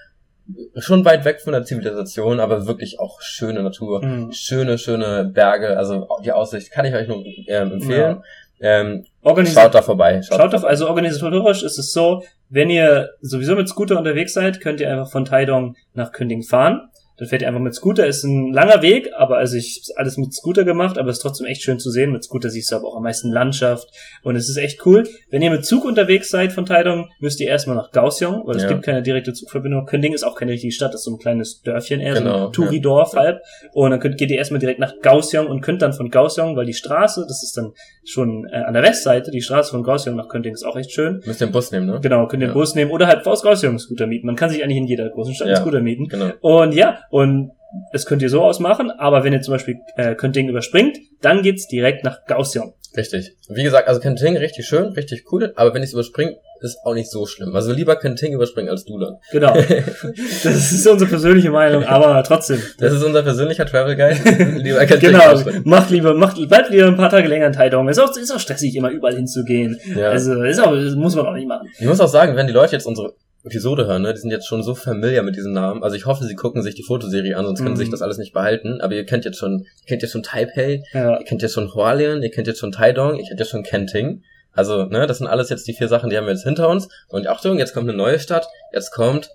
[0.77, 4.05] schon weit weg von der Zivilisation, aber wirklich auch schöne Natur.
[4.05, 4.33] Mhm.
[4.33, 8.23] Schöne, schöne Berge, also die Aussicht kann ich euch nur ähm, empfehlen.
[8.63, 10.21] Ähm, Organisa- schaut da vorbei.
[10.23, 14.81] Schaut auf, also organisatorisch ist es so, wenn ihr sowieso mit Scooter unterwegs seid, könnt
[14.81, 16.90] ihr einfach von Taidong nach Kündig fahren.
[17.21, 20.17] Dann fährt ihr einfach mit Scooter, ist ein langer Weg, aber also ich hab's alles
[20.17, 22.11] mit Scooter gemacht, aber es ist trotzdem echt schön zu sehen.
[22.11, 23.87] Mit Scooter siehst du aber auch am meisten Landschaft
[24.25, 25.07] und es ist echt cool.
[25.31, 28.63] Wenn ihr mit Zug unterwegs seid von Taidong, müsst ihr erstmal nach Kaohsiung, weil es
[28.63, 28.69] Ja.
[28.71, 29.85] gibt keine direkte Zugverbindung.
[29.87, 32.47] Kündig ist auch keine richtige Stadt, das ist so ein kleines Dörfchen, eher so Genau,
[32.47, 33.41] ein Touri-Dorf halb.
[33.75, 36.65] Und dann könnt, geht ihr erstmal direkt nach Kaohsiung und könnt dann von Kaohsiung, weil
[36.67, 37.73] die Straße, das ist dann
[38.05, 41.21] schon äh, an der Westseite, die Straße von Kaohsiung nach Köntig ist auch echt schön.
[41.27, 41.99] Müsst ihr den Bus nehmen, ne?
[42.03, 42.55] Genau, könnt ihr den Ja.
[42.55, 44.27] Bus nehmen oder halt aus Kaohsiung einen Scooter mieten.
[44.27, 45.61] Man kann sich eigentlich in jeder großen Stadt einen Ja.
[45.61, 46.09] Scooter mieten.
[46.09, 46.31] Genau.
[46.41, 47.53] Und ja, und
[47.93, 51.69] das könnt ihr so ausmachen, aber wenn ihr zum Beispiel äh, Könting überspringt, dann geht's
[51.69, 52.75] direkt nach Kaohsiung.
[52.97, 53.37] Richtig.
[53.49, 56.95] Wie gesagt, also Kenting richtig schön, richtig cool, aber wenn ich es überspringe, ist auch
[56.95, 57.55] nicht so schlimm.
[57.55, 59.17] Also lieber Kenting überspringen als Dulan.
[59.31, 59.55] Genau.
[60.43, 62.61] das ist unsere persönliche Meinung, aber trotzdem.
[62.79, 64.59] Das ist unser persönlicher Travel Guide.
[64.59, 65.63] lieber Kenting Genau, überspringen.
[65.65, 67.89] macht lieber, macht, bleibt lieber ein paar Tage länger in Taidong.
[67.89, 69.79] Ist auch, ist auch stressig, immer überall hinzugehen.
[69.97, 70.11] Ja.
[70.11, 71.69] Also, ist auch, muss man auch nicht machen.
[71.79, 74.47] ich muss auch sagen, wenn die Leute jetzt unsere Episode hören, ne, die sind jetzt
[74.47, 75.83] schon so familiar mit diesem Namen.
[75.83, 77.77] Also ich hoffe, sie gucken sich die Fotoserie an, sonst können Mhm.
[77.77, 78.81] sie sich das alles nicht behalten.
[78.81, 81.19] Aber ihr kennt jetzt schon, ihr kennt jetzt schon Taipei, Ja.
[81.19, 84.23] ihr kennt jetzt schon Hualien, ihr kennt jetzt schon Taidong, ihr kennt jetzt schon Kenting.
[84.53, 86.89] Also, ne, das sind alles jetzt die vier Sachen, die haben wir jetzt hinter uns.
[87.09, 88.47] Und Achtung, jetzt kommt eine neue Stadt.
[88.73, 89.31] Jetzt kommt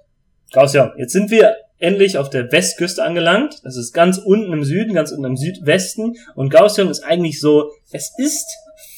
[0.54, 0.92] Kaohsiung.
[0.98, 3.56] Jetzt sind wir endlich auf der Westküste angelangt.
[3.64, 6.16] Das ist ganz unten im Süden, ganz unten im Südwesten.
[6.36, 8.46] Und Kaohsiung ist eigentlich so, es ist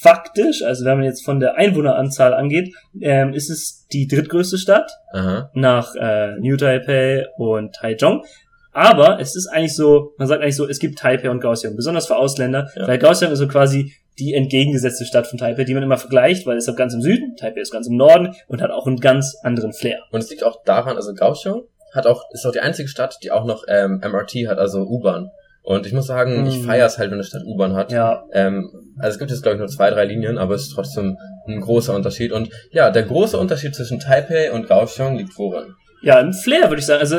[0.08, 4.92] faktisch, also wenn man jetzt von der Einwohneranzahl angeht, ähm, ist es die drittgrößte Stadt
[5.12, 8.24] aha, nach äh, New Taipei und Taichung.
[8.72, 12.06] Aber es ist eigentlich so, man sagt eigentlich so, es gibt Taipei und Kaohsiung, besonders
[12.08, 12.88] für Ausländer, Ja.
[12.88, 16.58] weil Kaohsiung ist so quasi die entgegengesetzte Stadt von Taipei, die man immer vergleicht, weil
[16.58, 19.38] es ist ganz im Süden, Taipei ist ganz im Norden und hat auch einen ganz
[19.44, 20.00] anderen Flair.
[20.12, 23.32] Und es liegt auch daran, also Kaohsiung hat auch, ist auch die einzige Stadt, die
[23.32, 25.32] auch noch ähm, MRT hat, also U-Bahn.
[25.70, 26.64] Und ich muss sagen, ich Mhm.
[26.64, 27.92] feiere es halt, wenn eine Stadt U-Bahn hat.
[27.92, 30.70] Ja, Ähm, also es gibt jetzt, glaube ich, nur zwei, drei Linien, aber es ist
[30.74, 32.32] trotzdem ein großer Unterschied.
[32.32, 35.74] Und ja, der große Unterschied zwischen Taipei und Kaohsiung liegt worin?
[36.02, 37.02] Ja, im Flair würde ich sagen.
[37.02, 37.18] Also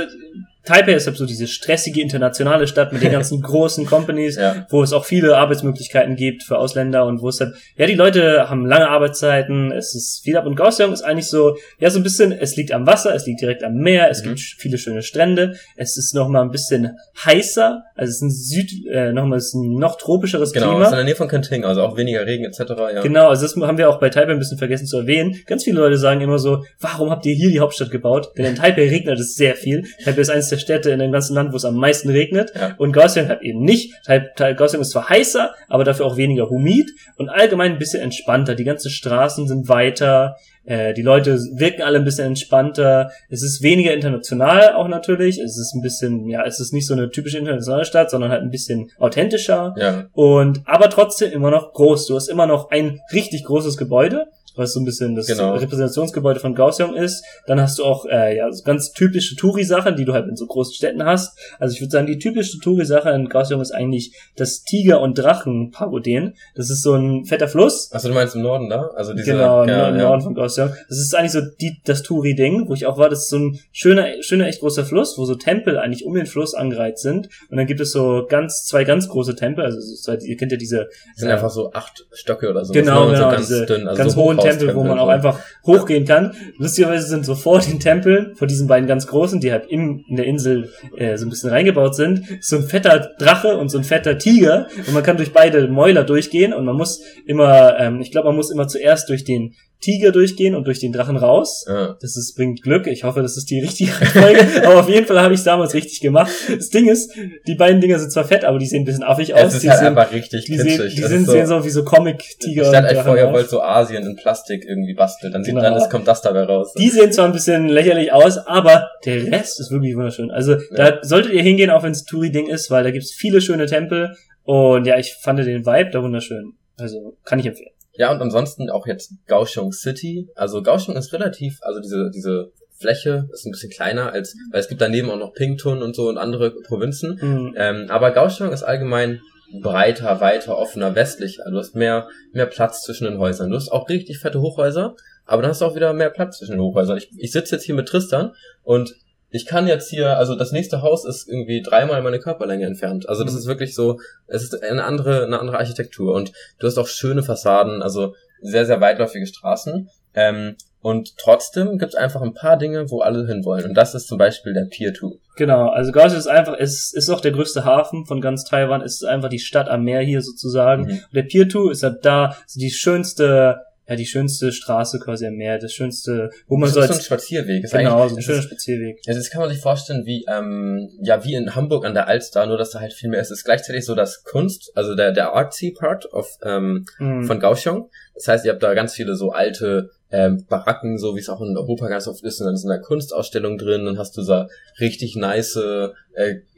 [0.64, 4.66] Taipei ist halt so diese stressige internationale Stadt mit den ganzen großen Companies, Ja.
[4.70, 8.48] wo es auch viele Arbeitsmöglichkeiten gibt für Ausländer und wo es halt, ja, die Leute
[8.50, 12.02] haben lange Arbeitszeiten, es ist viel ab und Kaohsiung ist eigentlich so, ja, so ein
[12.02, 14.28] bisschen, es liegt am Wasser, es liegt direkt am Meer, es Mhm.
[14.28, 18.30] gibt viele schöne Strände, es ist noch mal ein bisschen heißer, also es ist ein
[18.30, 20.82] Süd, äh, noch mal es ist ein noch tropischeres Genau, Klima.
[20.84, 22.60] ist in der Nähe von Kenting, also auch weniger Regen etc.
[22.94, 23.00] Ja.
[23.00, 25.36] Genau, also das haben wir auch bei Taipei ein bisschen vergessen zu erwähnen.
[25.46, 28.28] Ganz viele Leute sagen immer so, warum habt ihr hier die Hauptstadt gebaut?
[28.36, 29.84] Denn in Taipei regnet es sehr viel.
[30.04, 32.52] Taipei ist eines der Städte in dem ganzen Land, wo es am meisten regnet.
[32.54, 32.74] Ja.
[32.78, 33.94] Und Kaohsiung hat eben nicht.
[34.36, 38.54] Kaohsiung ist zwar heißer, aber dafür auch weniger humid und allgemein ein bisschen entspannter.
[38.54, 40.36] Die ganzen Straßen sind weiter.
[40.68, 43.10] Äh, die Leute wirken alle ein bisschen entspannter.
[43.30, 45.38] Es ist weniger international auch natürlich.
[45.38, 48.42] Es ist ein bisschen, ja, es ist nicht so eine typische internationale Stadt, sondern halt
[48.42, 49.74] ein bisschen authentischer.
[49.78, 52.06] Ja, Und aber trotzdem immer noch groß.
[52.06, 54.26] Du hast immer noch ein richtig großes Gebäude,
[54.58, 55.54] was so ein bisschen das Genau.
[55.54, 57.24] Repräsentationsgebäude von Kaohsiung ist.
[57.46, 60.46] Dann hast du auch äh, ja so ganz typische Touri-Sachen, die du halt in so
[60.46, 61.38] großen Städten hast.
[61.58, 66.34] Also ich würde sagen, die typischste Touri-Sache in Kaohsiung ist eigentlich das Tiger- und Drachen-Pagoden.
[66.54, 67.90] Das ist so ein fetter Fluss.
[67.92, 68.90] Achso, du meinst im Norden da?
[68.94, 70.02] Also diese, genau, im ja, im ja.
[70.02, 70.70] Norden von Kaohsiung.
[70.88, 73.08] Das ist eigentlich so die, das Touri-Ding, wo ich auch war.
[73.08, 76.26] Das ist so ein schöner, schöner, echt großer Fluss, wo so Tempel eigentlich um den
[76.26, 77.28] Fluss angereiht sind.
[77.50, 79.64] Und dann gibt es so ganz, zwei ganz große Tempel.
[79.64, 82.64] Also so zwei, ihr kennt ja diese Das sind äh, einfach so acht Stöcke oder
[82.64, 82.72] so.
[82.72, 85.40] Genau, genau, so ganz diese dünn, also ganz so hohen Tempel, wo man auch einfach
[85.66, 86.34] hochgehen kann.
[86.56, 90.16] Lustigerweise sind so vor den Tempeln, vor diesen beiden ganz großen, die halt im, in
[90.16, 93.84] der Insel äh, so ein bisschen reingebaut sind, so ein fetter Drache und so ein
[93.84, 98.10] fetter Tiger und man kann durch beide Mäuler durchgehen und man muss immer, ähm, ich
[98.10, 101.64] glaube, man muss immer zuerst durch den Tiger durchgehen und durch den Drachen raus.
[101.68, 101.96] Ja.
[102.00, 102.86] Das ist, bringt Glück.
[102.88, 104.40] Ich hoffe, das ist die richtige Folge.
[104.66, 106.30] aber auf jeden Fall habe ich es damals richtig gemacht.
[106.48, 107.12] Das Ding ist,
[107.46, 109.42] die beiden Dinger sind zwar fett, aber die sehen ein bisschen affig aus.
[109.48, 111.64] Es ist die halt sehen, einfach richtig die sehen, die Das sind, ist sehen so
[111.64, 112.64] wie so Comic-Tiger.
[112.64, 115.54] Stellt euch und vor, ihr Drachen wollt so Asien in Plastik irgendwie basteln, dann sieht
[115.54, 115.62] Genau.
[115.62, 116.72] dann, es kommt das dabei raus.
[116.78, 120.30] Die sehen zwar ein bisschen lächerlich aus, aber der Rest ist wirklich wunderschön.
[120.30, 123.66] Also da solltet ihr hingehen, auch wenn es Touri-Ding ist, weil da gibt's viele schöne
[123.66, 124.14] Tempel.
[124.42, 126.54] Und ja, ich fand den Vibe da wunderschön.
[126.78, 127.70] Also kann ich empfehlen.
[127.98, 130.28] Ja, und ansonsten auch jetzt Kaohsiung City.
[130.36, 134.68] Also Kaohsiung ist relativ, also diese, diese Fläche ist ein bisschen kleiner als, weil es
[134.68, 137.18] gibt daneben auch noch Pingtun und so und andere Provinzen.
[137.20, 137.54] Mhm.
[137.56, 139.20] Ähm, aber Kaohsiung ist allgemein
[139.62, 141.42] breiter, weiter, offener, westlicher.
[141.50, 143.50] Du hast mehr, mehr Platz zwischen den Häusern.
[143.50, 144.94] Du hast auch richtig fette Hochhäuser,
[145.26, 146.98] aber dann hast du auch wieder mehr Platz zwischen den Hochhäusern.
[146.98, 148.32] Ich, ich sitze jetzt hier mit Tristan
[148.62, 148.94] und
[149.30, 153.08] ich kann jetzt hier, also das nächste Haus ist irgendwie dreimal meine Körperlänge entfernt.
[153.08, 153.38] Also das Mhm.
[153.40, 157.22] ist wirklich so, es ist eine andere, eine andere Architektur und du hast auch schöne
[157.22, 159.90] Fassaden, also sehr, sehr weitläufige Straßen.
[160.14, 163.64] Ähm, und trotzdem gibt es einfach ein paar Dinge, wo alle hinwollen.
[163.66, 165.18] Und das ist zum Beispiel der Pier 2.
[165.36, 168.94] Genau, also Kaohsiung ist einfach, es ist auch der größte Hafen von ganz Taiwan, es
[168.94, 170.84] ist einfach die Stadt am Meer hier sozusagen.
[170.84, 170.90] Mhm.
[170.90, 173.58] Und der Pier 2 ist halt da, so die schönste,
[173.88, 176.92] ja, die schönste Straße quasi am Meer, das schönste, wo man Das so ist so
[176.92, 177.64] ein als, Spazierweg.
[177.64, 179.00] Ist genau, so ein schöner ist- Spazierweg.
[179.06, 182.44] Also das kann man sich vorstellen wie ähm, ja wie in Hamburg an der Alster,
[182.46, 183.30] nur dass da halt viel mehr ist.
[183.30, 187.24] Es ist gleichzeitig so das Kunst, also der der artsy Part of ähm, Mhm.
[187.24, 187.90] von Kaohsiung.
[188.14, 191.40] Das heißt, ihr habt da ganz viele so alte ähm, Baracken, so wie es auch
[191.42, 194.46] in Europa ganz oft ist, und dann ist eine Kunstausstellung drin, dann hast du so
[194.80, 195.88] richtig nice äh,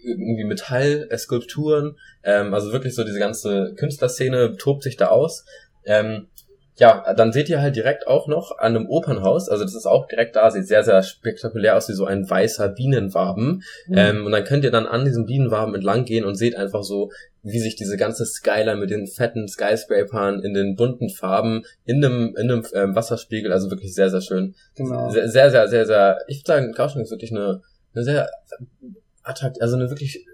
[0.04, 5.44] irgendwie Metallskulpturen, ähm, also wirklich so diese ganze Künstlerszene tobt sich da aus.
[5.84, 6.28] Ähm,
[6.80, 10.08] ja, dann seht ihr halt direkt auch noch an einem Opernhaus, also das ist auch
[10.08, 13.62] direkt da, sieht sehr, sehr spektakulär aus, wie so ein weißer Bienenwaben.
[13.86, 13.98] Mhm.
[13.98, 17.10] Ähm, und dann könnt ihr dann an diesem Bienenwaben entlang gehen und seht einfach so,
[17.42, 22.34] wie sich diese ganze Skyline mit den fetten Skyscrapern in den bunten Farben in einem,
[22.38, 24.54] in einem ähm, Wasserspiegel, also wirklich sehr, sehr schön.
[24.74, 25.10] genau.
[25.10, 27.60] Sehr, sehr, sehr, sehr, sehr ich würde sagen, Kaohsiung ist wirklich eine,
[27.94, 28.30] eine sehr
[29.22, 30.24] attrakt, also eine wirklich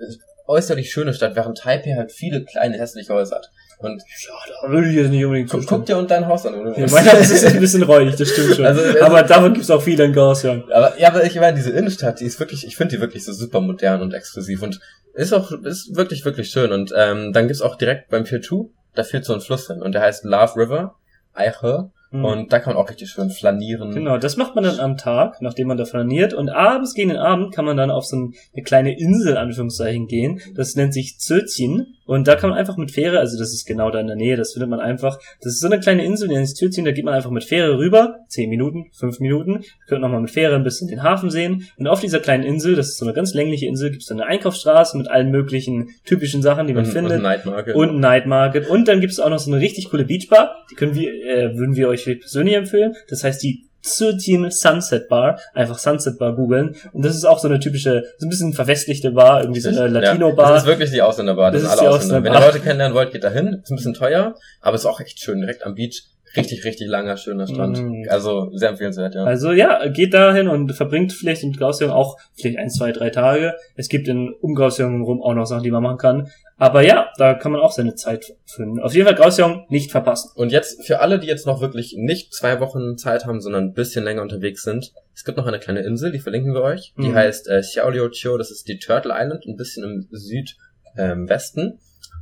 [0.46, 3.50] äußerlich schöne Stadt, während Taipei halt viele kleine hässliche Häuser hat.
[3.78, 5.78] Und Ja, da würde ich jetzt nicht unbedingt zustimmen.
[5.80, 6.54] guck dir und dein Haus an.
[6.54, 6.78] Oder?
[6.78, 8.64] Ja, mein Haus ist ein bisschen räudig, das stimmt schon.
[8.64, 10.64] Also, also- aber davon gibt's auch viel in Kaohsiung.
[10.72, 13.32] Aber ja, aber ich meine, diese Innenstadt, die ist wirklich, ich finde die wirklich so
[13.32, 14.80] super modern und exklusiv und
[15.14, 16.72] ist auch, ist wirklich, wirklich schön.
[16.72, 19.82] Und ähm, dann gibt's auch direkt beim Pier 2, da führt so ein Fluss hin
[19.82, 20.94] und der heißt Love River,
[21.34, 21.90] Eiche.
[22.12, 22.24] Mhm.
[22.24, 23.90] Und da kann man auch richtig schön flanieren.
[23.92, 26.34] Genau, das macht man dann am Tag, nachdem man da flaniert.
[26.34, 30.06] Und abends, gegen den Abend, kann man dann auf so ein- eine kleine Insel, Anführungszeichen,
[30.06, 30.40] gehen.
[30.54, 31.95] Das nennt sich Zötchen.
[32.06, 34.36] Und da kann man einfach mit Fähre, also das ist genau da in der Nähe,
[34.36, 35.18] das findet man einfach.
[35.40, 37.44] Das ist so eine kleine Insel, die nennt sich Zötchen, da geht man einfach mit
[37.44, 38.20] Fähre rüber.
[38.28, 39.64] Zehn Minuten, fünf Minuten.
[39.88, 41.68] Könnt nochmal mit Fähre ein bisschen den Hafen sehen.
[41.76, 44.30] Und auf dieser kleinen Insel, das ist so eine ganz längliche Insel, gibt's dann eine
[44.30, 47.16] Einkaufsstraße mit allen möglichen typischen Sachen, die man und, findet.
[47.16, 47.74] und Night Market.
[47.74, 48.68] Und ein Night Market.
[48.68, 50.64] Und dann gibt es auch noch so eine richtig coole Beachbar.
[50.70, 52.94] Die können wir, äh, würden wir euch persönlich empfehlen.
[53.08, 55.38] Das heißt die Zürtin Sunset Bar.
[55.54, 56.74] Einfach Sunset Bar googeln.
[56.92, 59.78] Und das ist auch so eine typische, so ein bisschen verwestlichte Bar, irgendwie so eine
[59.78, 60.52] Ja, Latino-Bar.
[60.52, 61.50] Das ist wirklich die Ausländerbar.
[61.52, 62.24] Das, Das sind ist alle Ausländer.
[62.24, 62.40] Wenn ihr.
[62.46, 63.60] Leute kennenlernen wollt, geht da hin.
[63.62, 65.40] Ist ein bisschen teuer, aber ist auch echt schön.
[65.40, 66.02] Direkt am Beach.
[66.36, 67.78] richtig, richtig langer, schöner Strand.
[67.80, 68.06] Mhm.
[68.10, 69.24] Also sehr empfehlenswert, ja.
[69.24, 73.54] Also ja, geht dahin und verbringt vielleicht in Kaohsiung auch vielleicht ein, zwei, drei Tage.
[73.76, 76.28] Es gibt in um Kaohsiung rum auch noch Sachen, die man machen kann.
[76.58, 78.80] Aber ja, da kann man auch seine Zeit finden.
[78.80, 80.30] Auf jeden Fall Kaohsiung nicht verpassen.
[80.36, 83.72] Und jetzt für alle, die jetzt noch wirklich nicht zwei Wochen Zeit haben, sondern ein
[83.74, 86.94] bisschen länger unterwegs sind, es gibt noch eine kleine Insel, die verlinken wir euch.
[86.96, 87.14] Die Mhm.
[87.14, 91.60] heißt äh, Xiaoliuqiu, das ist die Turtle Island, ein bisschen im Südwesten.
[91.60, 91.78] Ähm,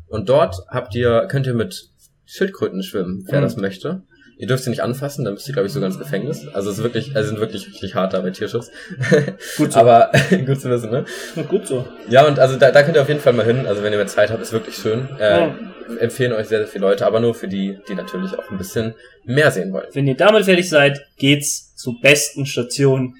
[0.09, 1.91] und dort habt ihr, könnt ihr mit
[2.26, 3.45] Schildkröten schwimmen, wer Mhm.
[3.45, 4.03] das möchte.
[4.45, 6.47] Ihr dürft sie nicht anfassen, dann müsst ihr, glaube ich, sogar ins Gefängnis.
[6.53, 8.71] Also es ist wirklich, also sind wirklich richtig hart da bei Tierschutz.
[9.57, 9.79] Gut so.
[9.81, 10.11] Aber
[10.47, 11.07] gut zu wissen, ne?
[11.49, 11.89] Gut so.
[12.11, 13.67] Ja, und also da, da könnt ihr auf jeden Fall mal hin.
[13.67, 15.09] Also wenn ihr mehr Zeit habt, ist wirklich schön.
[15.19, 15.55] Äh, Ja.
[15.99, 18.93] Empfehlen euch sehr, sehr viele Leute, aber nur für die, die natürlich auch ein bisschen
[19.25, 19.87] mehr sehen wollen.
[19.95, 23.15] Wenn ihr damit fertig seid, geht's zur besten Station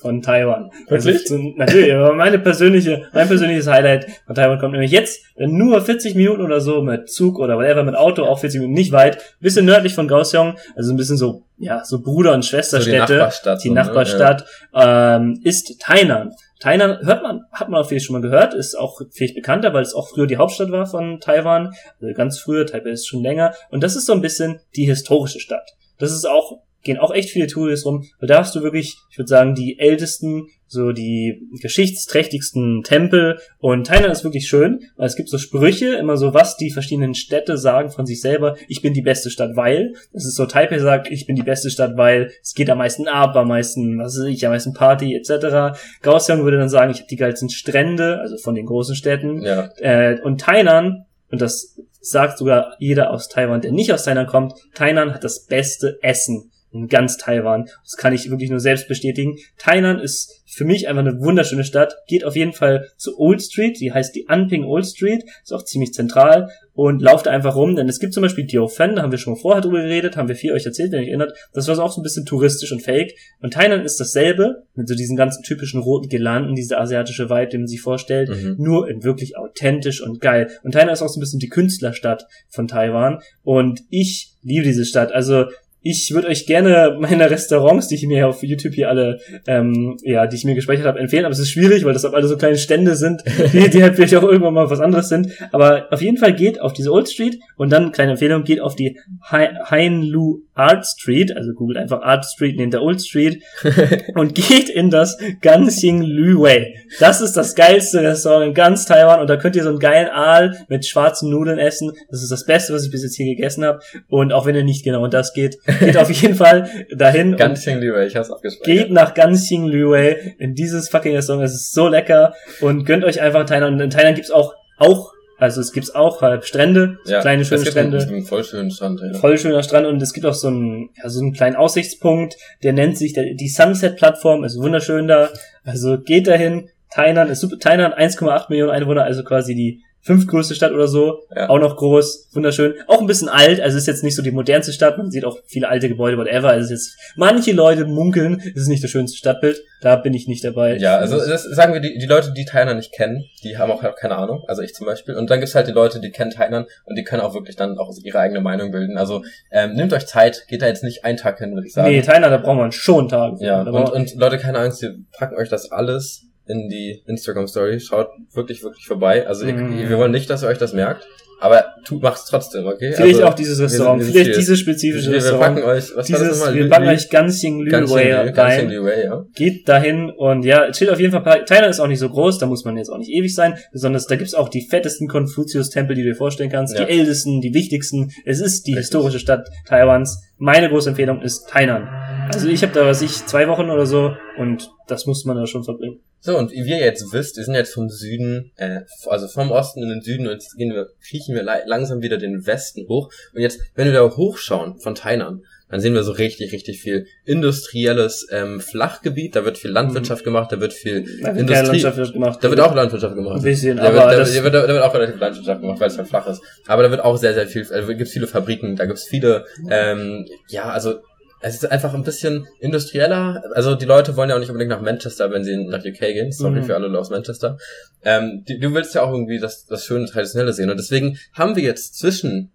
[0.00, 0.70] von Taiwan.
[0.88, 1.26] Also Wirklich?
[1.26, 5.80] zu, natürlich, aber meine persönliche, mein persönliches Highlight von Taiwan kommt nämlich jetzt, wenn nur
[5.80, 9.18] 40 Minuten oder so mit Zug oder whatever, mit Auto, auch 40 Minuten, nicht weit,
[9.40, 13.16] bisschen nördlich von Kaohsiung, also ein bisschen so, ja, so Bruder- und So die Schwesterstädte,
[13.16, 13.64] Nachbarstadt.
[13.64, 13.80] die so, ne?
[13.80, 14.44] Nachbarstadt,
[14.74, 16.32] ähm, ist Tainan.
[16.60, 19.82] Tainan hört man, hat man auch vielleicht schon mal gehört, ist auch vielleicht bekannter, weil
[19.82, 23.54] es auch früher die Hauptstadt war von Taiwan, also ganz früher, Taipei ist schon länger,
[23.70, 25.70] und das ist so ein bisschen die historische Stadt.
[25.98, 29.18] Das ist auch, gehen auch echt viele Touristen rum, weil da hast du wirklich, ich
[29.18, 33.38] würde sagen, die ältesten, so die geschichtsträchtigsten Tempel.
[33.58, 37.14] Und Tainan ist wirklich schön, weil es gibt so Sprüche, immer so, was die verschiedenen
[37.14, 40.78] Städte sagen von sich selber, ich bin die beste Stadt, weil, das ist so, Taipei
[40.78, 44.18] sagt, ich bin die beste Stadt, weil es geht am meisten ab, am meisten, was
[44.18, 45.78] weiß ich, am meisten Party, etc.
[46.02, 49.70] Kaohsiung würde dann sagen, ich habe die geilsten Strände, also von den großen Städten, Ja,
[49.78, 54.54] äh, und Tainan, und das sagt sogar jeder aus Taiwan, der nicht aus Tainan kommt,
[54.74, 57.68] Tainan hat das beste Essen in ganz Taiwan.
[57.82, 59.36] Das kann ich wirklich nur selbst bestätigen.
[59.58, 61.96] Tainan ist für mich einfach eine wunderschöne Stadt.
[62.06, 65.64] Geht auf jeden Fall zu Old Street, die heißt die Anping Old Street, ist auch
[65.64, 69.18] ziemlich zentral und lauft einfach rum, denn es gibt zum Beispiel Diophen, da haben wir
[69.18, 71.32] schon mal vorher drüber geredet, haben wir viel euch erzählt, wenn ihr euch erinnert.
[71.52, 73.14] Das war so auch so ein bisschen touristisch und fake.
[73.42, 77.62] Und Tainan ist dasselbe, mit so diesen ganzen typischen roten Girlanden, diese asiatische Vibe, den
[77.62, 78.54] man sich vorstellt mhm.
[78.58, 80.50] nur in wirklich authentisch und geil.
[80.62, 83.22] Und Tainan ist auch so ein bisschen die Künstlerstadt von Taiwan.
[83.42, 85.10] Und ich liebe diese Stadt.
[85.10, 85.46] Also
[85.82, 90.26] ich würde euch gerne meine Restaurants, die ich mir auf YouTube hier alle, ähm, ja,
[90.26, 91.24] die ich mir gespeichert habe, empfehlen.
[91.24, 93.22] Aber es ist schwierig, weil das alle so kleine Stände sind,
[93.52, 95.30] die, die halt vielleicht auch irgendwann mal was anderes sind.
[95.52, 98.74] Aber auf jeden Fall geht auf diese Old Street und dann, kleine Empfehlung, geht auf
[98.74, 98.98] die
[99.30, 103.42] Heinlu Art Street, also googelt einfach Art Street neben der Old Street
[104.14, 106.74] und geht in das Ganxing Lü Wei.
[106.98, 110.08] Das ist das geilste Restaurant in ganz Taiwan und da könnt ihr so einen geilen
[110.08, 111.92] Aal mit schwarzen Nudeln essen.
[112.10, 113.78] Das ist das Beste, was ich bis jetzt hier gegessen habe.
[114.08, 117.80] Und auch wenn ihr nicht genau um das geht, geht auf jeden Fall dahin schön
[117.80, 118.64] lieber, ich hab's abgespeichert.
[118.64, 121.44] geht nach Ganxing Lü Wei in dieses fucking Restaurant.
[121.44, 123.74] Es ist so lecker und gönnt euch einfach Thailand.
[123.74, 127.60] Und in Thailand gibt's auch, auch, also es gibt's auch halt Strände, so kleine schöne
[127.60, 127.98] einen- Strände.
[127.98, 129.18] gibt einen voll schönen Strand, ja.
[129.18, 132.72] Voll schöner Strand und es gibt auch so einen, ja, so einen kleinen Aussichtspunkt, der
[132.72, 135.28] nennt sich der, die Sunset-Plattform, ist wunderschön da.
[135.64, 136.70] Also geht dahin.
[136.90, 137.58] Tainan ist super.
[137.58, 141.20] Tainan 1,8 Millionen Einwohner, also quasi die fünftgrößte Stadt oder so.
[141.36, 141.50] Ja.
[141.50, 142.74] Auch noch groß, wunderschön.
[142.86, 144.96] Auch ein bisschen alt, also ist jetzt nicht so die modernste Stadt.
[144.96, 146.48] Man sieht auch viele alte Gebäude, whatever.
[146.48, 149.62] Also ist jetzt, manche Leute munkeln, es ist nicht das schönste Stadtbild.
[149.82, 150.76] Da bin ich nicht dabei.
[150.78, 153.82] Ja, also das sagen wir, die, die Leute, die Thailand nicht kennen, die haben auch
[153.96, 155.14] keine Ahnung, also ich zum Beispiel.
[155.14, 157.76] Und dann gibt's halt die Leute, die kennen Thailand und die können auch wirklich dann
[157.76, 158.96] auch ihre eigene Meinung bilden.
[158.96, 161.90] Also ähm, nehmt euch Zeit, geht da jetzt nicht einen Tag hin, würde ich sagen.
[161.90, 163.34] nee, Thailand, da braucht man schon einen Tag.
[163.40, 167.80] ja, und, und Leute, keine Angst, wir packen euch das alles in die Instagram-Story.
[167.80, 169.26] Schaut wirklich, wirklich vorbei.
[169.26, 169.88] Also ihr, Mhm.
[169.88, 171.06] wir wollen nicht, dass ihr euch das merkt,
[171.40, 172.92] aber tut, macht's trotzdem, okay?
[172.96, 175.54] vielleicht also, auch dieses wir Restaurant, wir sind vielleicht dieses spezifische wir, wir Restaurant.
[175.56, 176.54] packen euch, was war das Dieses, nochmal?
[176.56, 178.70] wir packen Lü- euch Ganxing Lü Ganz Wei schön, ganz schön rein.
[178.70, 179.24] Lü Wei, ja.
[179.36, 182.46] Geht dahin und ja, steht auf jeden Fall, Thailand ist auch nicht so groß, da
[182.46, 186.02] muss man jetzt auch nicht ewig sein, besonders da gibt's auch die fettesten Konfuzius-Tempel, die
[186.02, 186.84] du dir vorstellen kannst, Ja.
[186.86, 188.10] die ältesten, die wichtigsten.
[188.24, 188.86] Es ist die Richtig.
[188.86, 190.20] historische Stadt Taiwans.
[190.38, 191.88] Meine große Empfehlung ist Tainan.
[192.32, 195.46] Also ich habe da, was ich, zwei Wochen oder so und das muss man da
[195.46, 196.00] schon verbringen.
[196.20, 199.82] So, und wie ihr jetzt wisst, wir sind jetzt vom Süden, äh, also vom Osten
[199.82, 203.10] in den Süden und jetzt gehen wir, kriechen wir langsam wieder den Westen hoch.
[203.34, 207.06] Und jetzt, wenn wir da hochschauen von Tainan, dann sehen wir so richtig, richtig viel
[207.24, 209.36] industrielles ähm, Flachgebiet.
[209.36, 211.82] Da wird viel Landwirtschaft gemacht, da wird viel Da wird Industrie.
[211.82, 212.38] Wird gemacht.
[212.42, 213.36] Da wird auch Landwirtschaft gemacht.
[213.36, 215.78] ein bisschen, Da aber wird, da, wird, da, wird, da wird auch relativ Landwirtschaft gemacht,
[215.78, 216.42] weil es halt flach ist.
[216.66, 220.26] Aber da wird auch sehr, sehr viel, also gibt viele Fabriken, da gibt's viele, ähm,
[220.48, 221.00] ja, also
[221.40, 223.42] es ist einfach ein bisschen industrieller.
[223.54, 226.32] Also die Leute wollen ja auch nicht unbedingt nach Manchester, wenn sie nach UK gehen.
[226.32, 226.64] Sorry Mhm.
[226.64, 227.58] für alle aus Manchester.
[228.04, 230.70] Ähm, die, du willst ja auch irgendwie das, das schöne Traditionelle sehen.
[230.70, 232.50] Und deswegen haben wir jetzt zwischen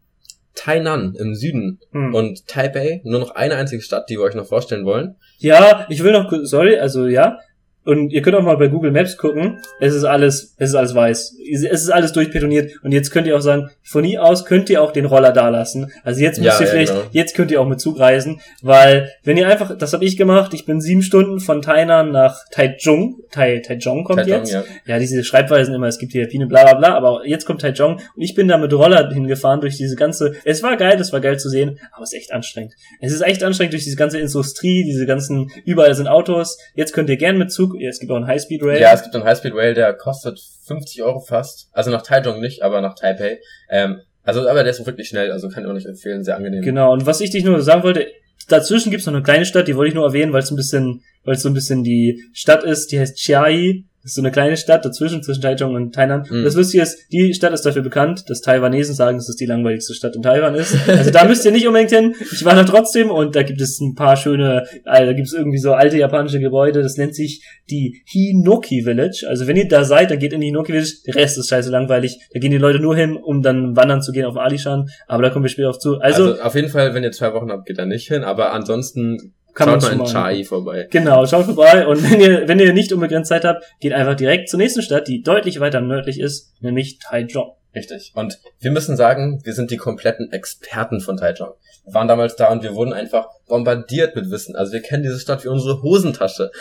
[0.55, 2.13] Tainan im Süden hm.
[2.13, 5.15] und Taipei nur noch eine einzige Stadt, die wir euch noch vorstellen wollen.
[5.39, 7.39] Ja, ich will noch, sorry, also ja,
[7.85, 9.59] Und ihr könnt auch mal bei Google Maps gucken.
[9.79, 11.35] Es ist alles, es ist alles weiß.
[11.53, 12.71] Es ist alles durchbetoniert.
[12.83, 15.49] Und jetzt könnt ihr auch sagen, von hier aus könnt ihr auch den Roller da
[15.49, 15.91] lassen.
[16.03, 17.05] Also jetzt müsst Ja, ihr ja, vielleicht, genau.
[17.11, 20.53] jetzt könnt ihr auch mit Zug reisen, weil wenn ihr einfach, das habe ich gemacht,
[20.53, 23.19] ich bin sieben Stunden von Tainan nach Taichung.
[23.31, 24.51] Tai, Taichung kommt Taichung, jetzt.
[24.53, 24.63] ja.
[24.85, 27.99] Ja, diese Schreibweisen immer, es gibt hier Pine, bla bla bla, aber jetzt kommt Taichung
[28.15, 31.19] und ich bin da mit Roller hingefahren durch diese ganze, es war geil, es war
[31.19, 32.73] geil zu sehen, aber es ist echt anstrengend.
[33.01, 36.57] Es ist echt anstrengend durch diese ganze Industrie, diese ganzen, überall sind Autos.
[36.75, 38.81] Jetzt könnt ihr gern mit Zug, ja, es gibt auch einen Highspeed Rail.
[38.81, 41.69] Ja, es gibt einen Highspeed Rail, der kostet 50 Euro fast.
[41.71, 43.39] Also nach Taichung nicht, aber nach Taipei.
[43.69, 46.61] Ähm, also, aber der ist wirklich schnell, also kann ich auch nicht empfehlen, sehr angenehm.
[46.61, 48.07] Genau, und was ich dich nur sagen wollte,
[48.47, 50.57] dazwischen gibt's noch eine kleine Stadt, die wollte ich nur erwähnen, weil es so ein
[50.57, 53.85] bisschen, weil es so ein bisschen die Stadt ist, die heißt Chiayi.
[54.03, 56.27] Das ist so eine kleine Stadt dazwischen, zwischen Taichung und Tainan.
[56.29, 56.43] Mhm.
[56.43, 59.93] Das Lustige ist, die Stadt ist dafür bekannt, dass Taiwanesen sagen, dass es die langweiligste
[59.93, 60.75] Stadt in Taiwan ist.
[60.87, 62.13] Also da müsst ihr nicht unbedingt hin.
[62.31, 65.33] Ich war da trotzdem und da gibt es ein paar schöne, äh, da gibt es
[65.33, 66.81] irgendwie so alte japanische Gebäude.
[66.81, 69.25] Das nennt sich die Hinoki Village.
[69.29, 70.93] Also wenn ihr da seid, dann geht in die Hinoki Village.
[71.07, 72.19] Der Rest ist scheiße langweilig.
[72.33, 74.89] Da gehen die Leute nur hin, um dann wandern zu gehen auf Alishan.
[75.07, 75.99] Aber da kommen wir später auf zu.
[75.99, 78.51] Also, Also, auf jeden Fall, wenn ihr zwei Wochen habt, geht da nicht hin, aber
[78.51, 80.87] ansonsten Kann man schaut schon mal in Chai vorbei.
[80.89, 84.49] Genau, schaut vorbei und wenn ihr, wenn ihr nicht unbegrenzt Zeit habt, geht einfach direkt
[84.49, 87.53] zur nächsten Stadt, die deutlich weiter nördlich ist, nämlich Taichung.
[87.75, 88.11] Richtig.
[88.15, 91.49] Und wir müssen sagen, wir sind die kompletten Experten von Taichung.
[91.85, 94.55] Wir waren damals da und wir wurden einfach bombardiert mit Wissen.
[94.55, 96.51] Also wir kennen diese Stadt wie unsere Hosentasche.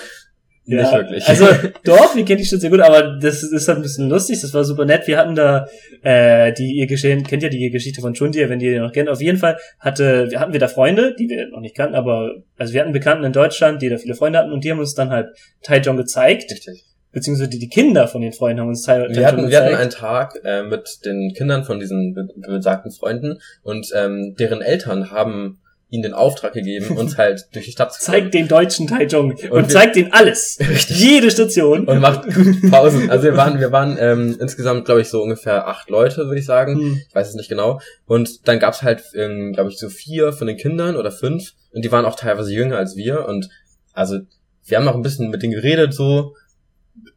[0.64, 1.26] Nicht wirklich.
[1.28, 1.46] Also
[1.84, 4.54] doch, wir kennen die Stadt sehr gut, aber das ist halt ein bisschen lustig, das
[4.54, 5.06] war super nett.
[5.08, 5.66] Wir hatten da
[6.02, 9.08] äh, die ihr Geschehen, kennt ja die Geschichte von Chundia, wenn ihr die noch kennt.
[9.08, 12.36] Auf jeden Fall hatte, wir hatten wir da Freunde, die wir noch nicht kannten, aber
[12.56, 14.94] also wir hatten Bekannten in Deutschland, die da viele Freunde hatten und die haben uns
[14.94, 15.30] dann halt
[15.62, 16.84] Taichung gezeigt, Richtig.
[17.10, 19.74] beziehungsweise die, die Kinder von den Freunden haben uns Tai- Taichung Wir hatten, wir hatten
[19.74, 25.10] einen Tag äh, mit den Kindern von diesen be besagten Freunden und ähm, deren Eltern
[25.10, 25.58] haben
[25.92, 29.50] ihnen den Auftrag gegeben, uns halt durch die Stadt zu zeigt den deutschen Taichung und,
[29.50, 30.56] Und zeigt denen alles.
[30.68, 30.98] Richtig.
[30.98, 31.84] Jede Station.
[31.84, 32.22] und macht
[32.70, 33.10] Pausen.
[33.10, 36.46] Also wir waren, wir waren ähm, insgesamt, glaube ich, so ungefähr acht Leute, würde ich
[36.46, 36.76] sagen.
[36.76, 37.02] Hm.
[37.06, 37.78] Ich weiß es nicht genau.
[38.06, 41.52] Und dann gab's halt, ähm, glaube ich, so vier von den Kindern oder fünf.
[41.74, 43.26] Und die waren auch teilweise jünger als wir.
[43.28, 43.50] Und
[43.92, 44.20] also
[44.64, 46.34] wir haben noch ein bisschen mit denen geredet, so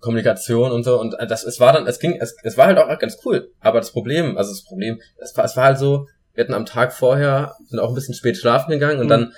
[0.02, 1.00] Kommunikation und so.
[1.00, 3.52] Und äh, das, es war dann, es ging, es, es war halt auch ganz cool.
[3.62, 6.66] Aber das Problem, also das Problem, es war, es war halt so, wir hatten am
[6.66, 9.10] Tag vorher, sind auch ein bisschen spät schlafen gegangen und Mhm.
[9.10, 9.34] dann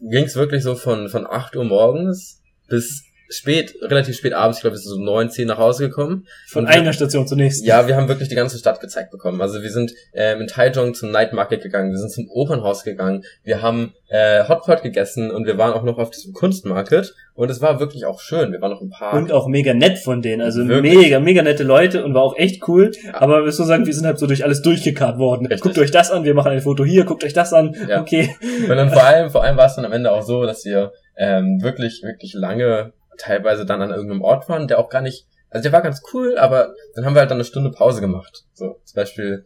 [0.00, 4.74] ging's wirklich so von, von 8 Uhr morgens bis spät, relativ spät abends, ich glaube,
[4.76, 6.26] wir sind so neun, zehn nach Hause gekommen.
[6.48, 7.66] Von Und wir- einer Station zur nächsten.
[7.66, 9.40] Ja, wir haben wirklich die ganze Stadt gezeigt bekommen.
[9.40, 13.24] Also wir sind ähm, in Taichung zum Night Market gegangen, wir sind zum Opernhaus gegangen,
[13.44, 17.62] wir haben äh, Hotpot gegessen und wir waren auch noch auf diesem Kunstmarket und es
[17.62, 18.52] war wirklich auch schön.
[18.52, 19.14] Wir waren noch im Park.
[19.14, 20.42] Und auch mega nett von denen.
[20.42, 20.94] Also Wirklich?
[20.94, 22.90] mega, mega nette Leute und war auch echt cool.
[23.02, 23.14] Ja.
[23.22, 25.46] Aber wir müssen so sagen, wir sind halt so durch alles durchgekarrt worden.
[25.46, 25.62] Richtig.
[25.62, 27.74] Guckt euch das an, wir machen ein Foto hier, guckt euch das an.
[27.88, 28.02] Ja.
[28.02, 28.36] Okay.
[28.68, 30.92] Und dann vor allem, vor allem war es dann am Ende auch so, dass wir
[31.16, 35.62] ähm, wirklich, wirklich lange teilweise dann an irgendeinem Ort waren, der auch gar nicht, also
[35.62, 38.44] der war ganz cool, aber dann haben wir halt dann eine Stunde Pause gemacht.
[38.54, 39.44] So, zum Beispiel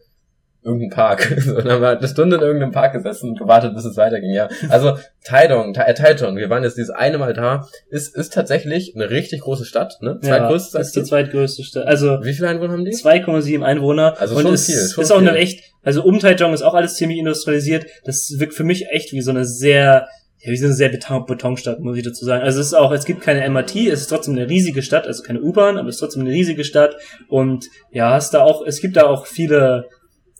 [0.63, 1.27] irgendein Park.
[1.41, 3.95] So, dann haben wir halt eine Stunde in irgendeinem Park gesessen und gewartet, bis es
[3.95, 4.49] weiterging, ja.
[4.69, 5.95] Also Taichung, Ta- äh,
[6.35, 10.19] wir waren jetzt dieses eine Mal da, ist, ist tatsächlich eine richtig große Stadt, ne?
[10.23, 11.87] Ja, Zweitgrößte ist die zweitgrößte Stadt.
[11.87, 12.91] Also Wie viele Einwohner haben die?
[12.91, 14.15] 2,7 Einwohner.
[14.19, 15.29] Also und schon es viel, schon ist auch viel.
[15.29, 17.85] eine echt, also um Taichung ist auch alles ziemlich industrialisiert.
[18.05, 20.07] Das wirkt für mich echt wie so eine sehr,
[20.39, 22.43] ja, wie so eine sehr Beton Betonstadt, muss ich dazu sagen.
[22.43, 25.23] Also es ist auch, es gibt keine MRT, es ist trotzdem eine riesige Stadt, also
[25.23, 26.95] keine U-Bahn, aber es ist trotzdem eine riesige Stadt.
[27.27, 29.89] Und ja, hast da auch, es gibt da auch viele,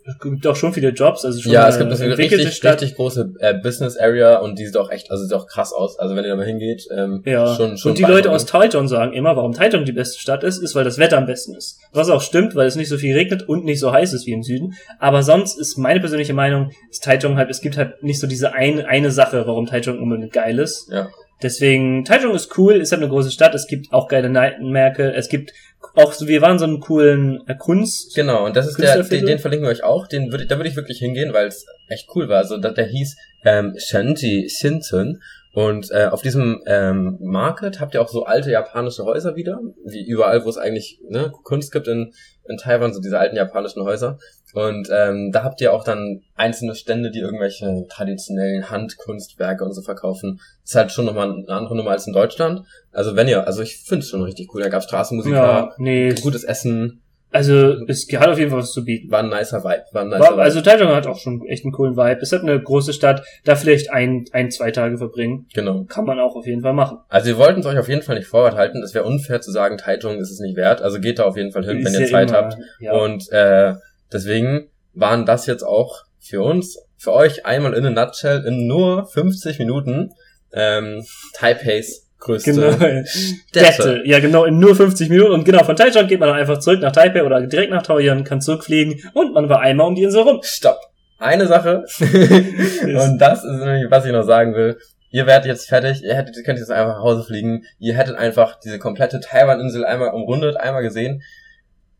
[0.07, 2.81] es gibt auch schon viele Jobs, also schon Ja, es gibt eine richtig, Stadt.
[2.81, 5.99] richtig große äh, Business Area und die sieht auch echt, also sieht auch krass aus.
[5.99, 8.87] Also wenn ihr da mal hingeht, ähm, Ja, schon, schon und die Leute aus Taichung
[8.87, 11.79] sagen immer, warum Taichung die beste Stadt ist, ist, weil das Wetter am besten ist.
[11.91, 14.31] Was auch stimmt, weil es nicht so viel regnet und nicht so heiß ist wie
[14.31, 14.75] im Süden.
[14.99, 18.53] Aber sonst ist meine persönliche Meinung, ist Taichung halt, es gibt halt nicht so diese
[18.53, 20.89] eine, eine Sache, warum Taichung unbedingt geil ist.
[20.89, 21.09] Ja.
[21.41, 25.29] Deswegen, Taichung ist cool, ist halt eine große Stadt, es gibt auch geile Nightmärkte, es
[25.29, 25.53] gibt
[25.93, 29.25] auch, so, wir waren so einen coolen äh, Kunst, Genau, und das ist der, den,
[29.25, 32.07] den verlinken wir euch auch, den würde, da würde ich wirklich hingehen, weil es echt
[32.15, 32.37] cool war.
[32.37, 33.15] Also da, der hieß
[33.45, 35.21] ähm, Shanji Shinton
[35.53, 40.05] und äh, auf diesem ähm, Market habt ihr auch so alte japanische Häuser wieder, wie
[40.05, 42.13] überall, wo es eigentlich ne, Kunst gibt in,
[42.49, 44.19] in Taiwan, so diese alten japanischen Häuser.
[44.53, 49.81] Und ähm, da habt ihr auch dann einzelne Stände, die irgendwelche traditionellen Handkunstwerke und so
[49.81, 50.39] verkaufen.
[50.63, 52.63] ist halt schon nochmal eine andere Nummer als in Deutschland.
[52.91, 54.61] Also wenn ihr, also ich finde es schon richtig cool.
[54.61, 57.01] Da gab Straßenmusiker, ja, nee, gutes Essen,
[57.31, 59.11] also es hat auf jeden Fall was zu bieten.
[59.11, 59.83] war ein nicer Vibe.
[59.91, 60.41] War ein nicer War, Vibe.
[60.43, 62.19] also Taichung hat auch schon echt einen coolen Vibe.
[62.21, 65.45] Es hat eine große Stadt, da vielleicht ein, ein, zwei Tage verbringen.
[65.53, 65.83] genau.
[65.85, 66.99] Kann man auch auf jeden Fall machen.
[67.09, 68.81] Also wir wollten es euch auf jeden Fall nicht vorenthalten.
[68.81, 70.81] Es wäre unfair zu sagen, Taichung ist es nicht wert.
[70.81, 72.57] Also geht da auf jeden Fall hin, wenn Ist ihr ja Zeit immer- habt.
[72.79, 72.93] Ja.
[72.93, 73.73] Und äh,
[74.11, 79.05] deswegen waren das jetzt auch für uns, für euch einmal in a nutshell in nur
[79.05, 80.11] 50 Minuten
[80.53, 81.03] ähm,
[81.35, 82.71] Taipeis größte Genau.
[83.05, 84.01] Städte.
[84.05, 85.31] Ja, genau, in nur 50 Minuten.
[85.31, 88.23] Und genau, von Taichung geht man dann einfach zurück nach Taipei oder direkt nach Taoyuan,
[88.23, 90.39] kann zurückfliegen und man war einmal um die Insel rum.
[90.43, 90.79] Stopp.
[91.19, 91.85] Eine Sache.
[91.99, 94.77] und das ist nämlich, was ich noch sagen will.
[95.09, 97.63] Ihr werdet jetzt fertig, ihr hättet, ihr könnt jetzt einfach nach Hause fliegen.
[97.79, 101.23] Ihr hättet einfach diese komplette Taiwan-Insel einmal umrundet, einmal gesehen.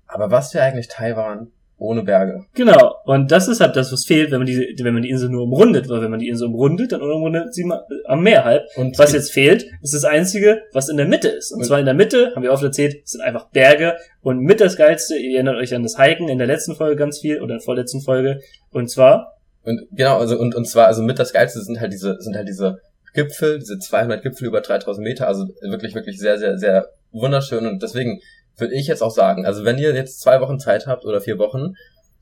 [0.07, 2.45] Aber was wäre eigentlich Taiwan ohne Berge?
[2.55, 2.95] Genau.
[3.05, 5.43] Und das ist halt das, was fehlt, wenn man die, wenn man die Insel nur
[5.43, 5.87] umrundet.
[5.89, 8.63] Weil wenn man die Insel umrundet, dann umrundet sie mal am Meer halb.
[8.75, 11.51] Und Was jetzt fehlt, ist das Einzige, was in der Mitte ist.
[11.51, 13.95] Und Und- zwar in der Mitte, haben wir oft erzählt, sind einfach Berge.
[14.21, 17.19] Und mit das Geilste, ihr erinnert euch an das Hiken in der letzten Folge ganz
[17.19, 18.39] viel, oder in der vorletzten Folge.
[18.71, 22.17] Und zwar, Und genau, also und, und zwar, also mit das Geilste sind halt diese,
[22.19, 22.79] sind halt diese
[23.13, 27.81] Gipfel, diese 200 Gipfel über 3000 Meter, also wirklich, wirklich sehr, sehr, sehr wunderschön und
[27.81, 28.19] deswegen
[28.57, 31.37] würde ich jetzt auch sagen, also wenn ihr jetzt zwei Wochen Zeit habt oder vier
[31.37, 31.73] Wochen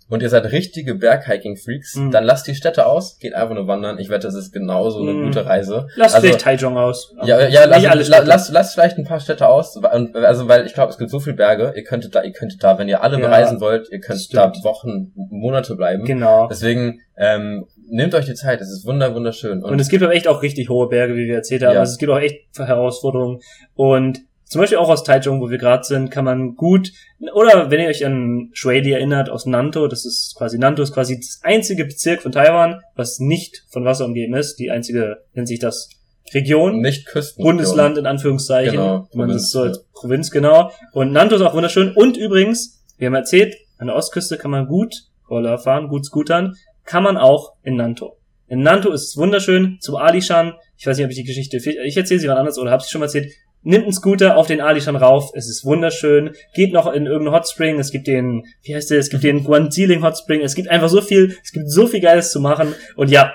[0.07, 2.11] und ihr seid richtige Berghiking-Freaks, Mhm.
[2.11, 3.97] dann lasst die Städte aus, geht einfach nur wandern.
[3.97, 5.23] Ich wette, das ist genauso eine Mhm.
[5.25, 5.87] gute Reise.
[5.95, 7.11] lasst Also- vielleicht Taichung aus.
[7.23, 8.27] Ja, ja, nicht lass, alle la, Städte.
[8.27, 11.19] lasst, lasst vielleicht ein paar Städte aus, und- also weil ich glaube, es gibt so
[11.19, 13.99] viele Berge, ihr könntet da, ihr könntet da, wenn ihr alle Ja, bereisen wollt, ihr
[13.99, 14.51] könnt da.
[14.63, 16.05] Wochen, Monate bleiben.
[16.05, 16.47] Genau.
[16.49, 19.63] Deswegen ähm, nehmt euch die Zeit, es ist wunder wunderschön.
[19.63, 21.73] Und es gibt aber echt auch richtig hohe Berge, wie wir erzählt haben.
[21.75, 21.79] Ja.
[21.79, 23.39] Also es gibt auch echt Herausforderungen.
[23.73, 26.91] Und zum Beispiel auch aus Taichung, wo wir gerade sind, kann man gut,
[27.33, 31.17] oder wenn ihr euch an Shuili erinnert, aus Nanto, das ist quasi, Nanto ist quasi
[31.17, 34.57] das einzige Bezirk von Taiwan, was nicht von Wasser umgeben ist.
[34.57, 35.89] Die einzige, nennt sich das
[36.33, 36.79] Region.
[36.79, 37.43] nicht Küsten.
[37.43, 38.73] Bundesland in Anführungszeichen.
[38.73, 40.71] Genau, Man Provinz, ist so als Provinz, genau.
[40.91, 41.91] Und Nanto ist auch wunderschön.
[41.93, 44.93] Und übrigens, wir haben erzählt, an der Ostküste kann man gut
[45.29, 46.55] Roller fahren, gut scootern.
[46.85, 48.17] Kann man auch in Nanto.
[48.47, 50.53] In Nanto ist es wunderschön, zum Alishan.
[50.77, 52.89] Ich weiß nicht, ob ich die Geschichte, ich erzähle sie wann anders oder habe sie
[52.89, 53.31] schon mal erzählt.
[53.65, 56.35] Nimmt einen Scooter auf den Alishan rauf, es ist wunderschön.
[56.53, 59.43] Geht noch in irgendeinen Hot Spring, es gibt den, wie heißt der, es gibt den
[59.43, 62.75] Guanziling Hot Spring, es gibt einfach so viel, es gibt so viel Geiles zu machen.
[62.95, 63.33] Und ja,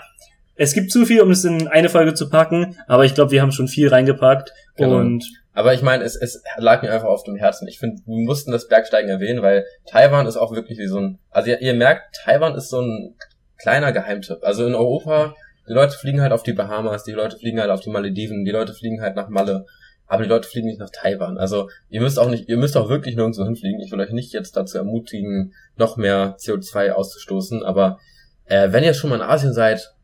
[0.54, 3.42] es gibt zu viel, um es in eine Folge zu packen, aber ich glaube, wir
[3.42, 4.52] haben schon viel reingepackt.
[4.76, 4.98] Genau.
[4.98, 7.66] Und Aber ich meine, es, es lag mir einfach auf dem Herzen.
[7.66, 11.18] Ich finde, wir mussten das Bergsteigen erwähnen, weil Taiwan ist auch wirklich wie so ein,
[11.30, 13.14] also ihr, ihr merkt, Taiwan ist so ein
[13.58, 14.38] kleiner Geheimtipp.
[14.42, 15.34] Also in Europa,
[15.68, 18.50] die Leute fliegen halt auf die Bahamas, die Leute fliegen halt auf die Malediven, die
[18.52, 19.66] Leute fliegen halt nach Malle.
[20.10, 21.38] Aber die Leute fliegen nicht nach Taiwan.
[21.38, 23.80] Also ihr müsst auch nicht, ihr müsst auch wirklich nirgendwo hinfliegen.
[23.80, 27.62] Ich will euch nicht jetzt dazu ermutigen, noch mehr CO2 auszustoßen.
[27.62, 28.00] Aber
[28.46, 29.94] äh, wenn ihr schon mal in Asien seid,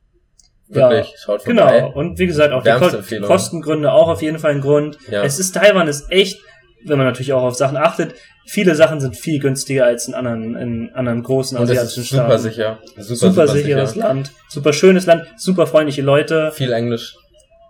[0.69, 1.81] wirklich, schaut vorbei.
[1.81, 1.93] genau.
[1.93, 3.27] Und wie gesagt, auch die Ko.
[3.27, 4.97] Kostengründe auch auf jeden Fall ein Grund.
[5.11, 5.25] Ja.
[5.25, 6.41] Es ist Taiwan ist echt,
[6.85, 8.15] wenn man natürlich auch auf Sachen achtet,
[8.47, 12.43] viele Sachen sind viel günstiger als in anderen, in anderen großen asiatischen ist super Staaten.
[12.43, 12.79] sicher.
[12.97, 16.53] Super, Super, sicheres Land, super schönes Land, super freundliche Leute.
[16.53, 17.17] Viel Englisch.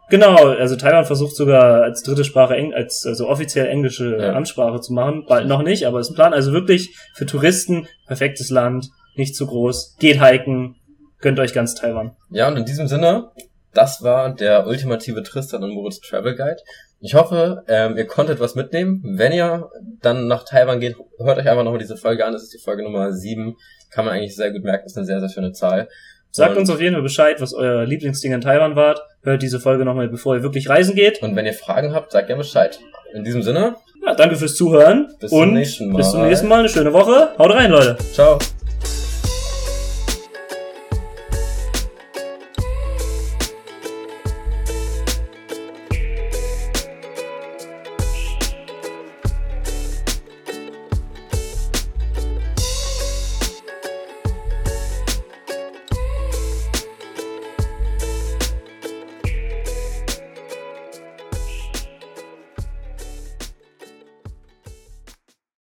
[0.08, 4.32] Genau, also Taiwan versucht sogar als dritte Sprache Eng als also offiziell englische Ja.
[4.34, 5.24] Ansprache zu machen.
[5.26, 6.32] Bald noch nicht, aber ist ein Plan.
[6.32, 9.96] Also wirklich für Touristen perfektes Land, nicht zu groß.
[9.98, 10.76] Geht hiken,
[11.20, 12.16] gönnt euch ganz Taiwan.
[12.30, 13.30] Ja, und in diesem Sinne,
[13.74, 16.58] das war der ultimative Tristan und Moritz Travel Guide.
[17.00, 19.02] Ich hoffe, ähm, ihr konntet was mitnehmen.
[19.16, 19.68] Wenn ihr
[20.00, 22.32] dann nach Taiwan geht, hört euch einfach nochmal diese Folge an.
[22.32, 23.54] Das ist die Folge Nummer 7.
[23.90, 24.84] Kann man eigentlich sehr gut merken.
[24.84, 25.88] Das ist eine sehr, sehr schöne Zahl.
[26.36, 29.00] Sagt Und- uns auf jeden Fall Bescheid, was euer Lieblingsding in Taiwan wart.
[29.22, 31.22] Hört diese Folge nochmal, bevor ihr wirklich reisen geht.
[31.22, 32.78] Und wenn ihr Fragen habt, sagt gerne Bescheid.
[33.14, 35.96] In diesem Sinne, Ja, danke fürs Zuhören Bis zum und nächsten Mal.
[35.96, 36.58] bis zum nächsten Mal.
[36.60, 37.30] Eine schöne Woche.
[37.38, 37.96] Haut rein, Leute.
[38.12, 38.38] ciao.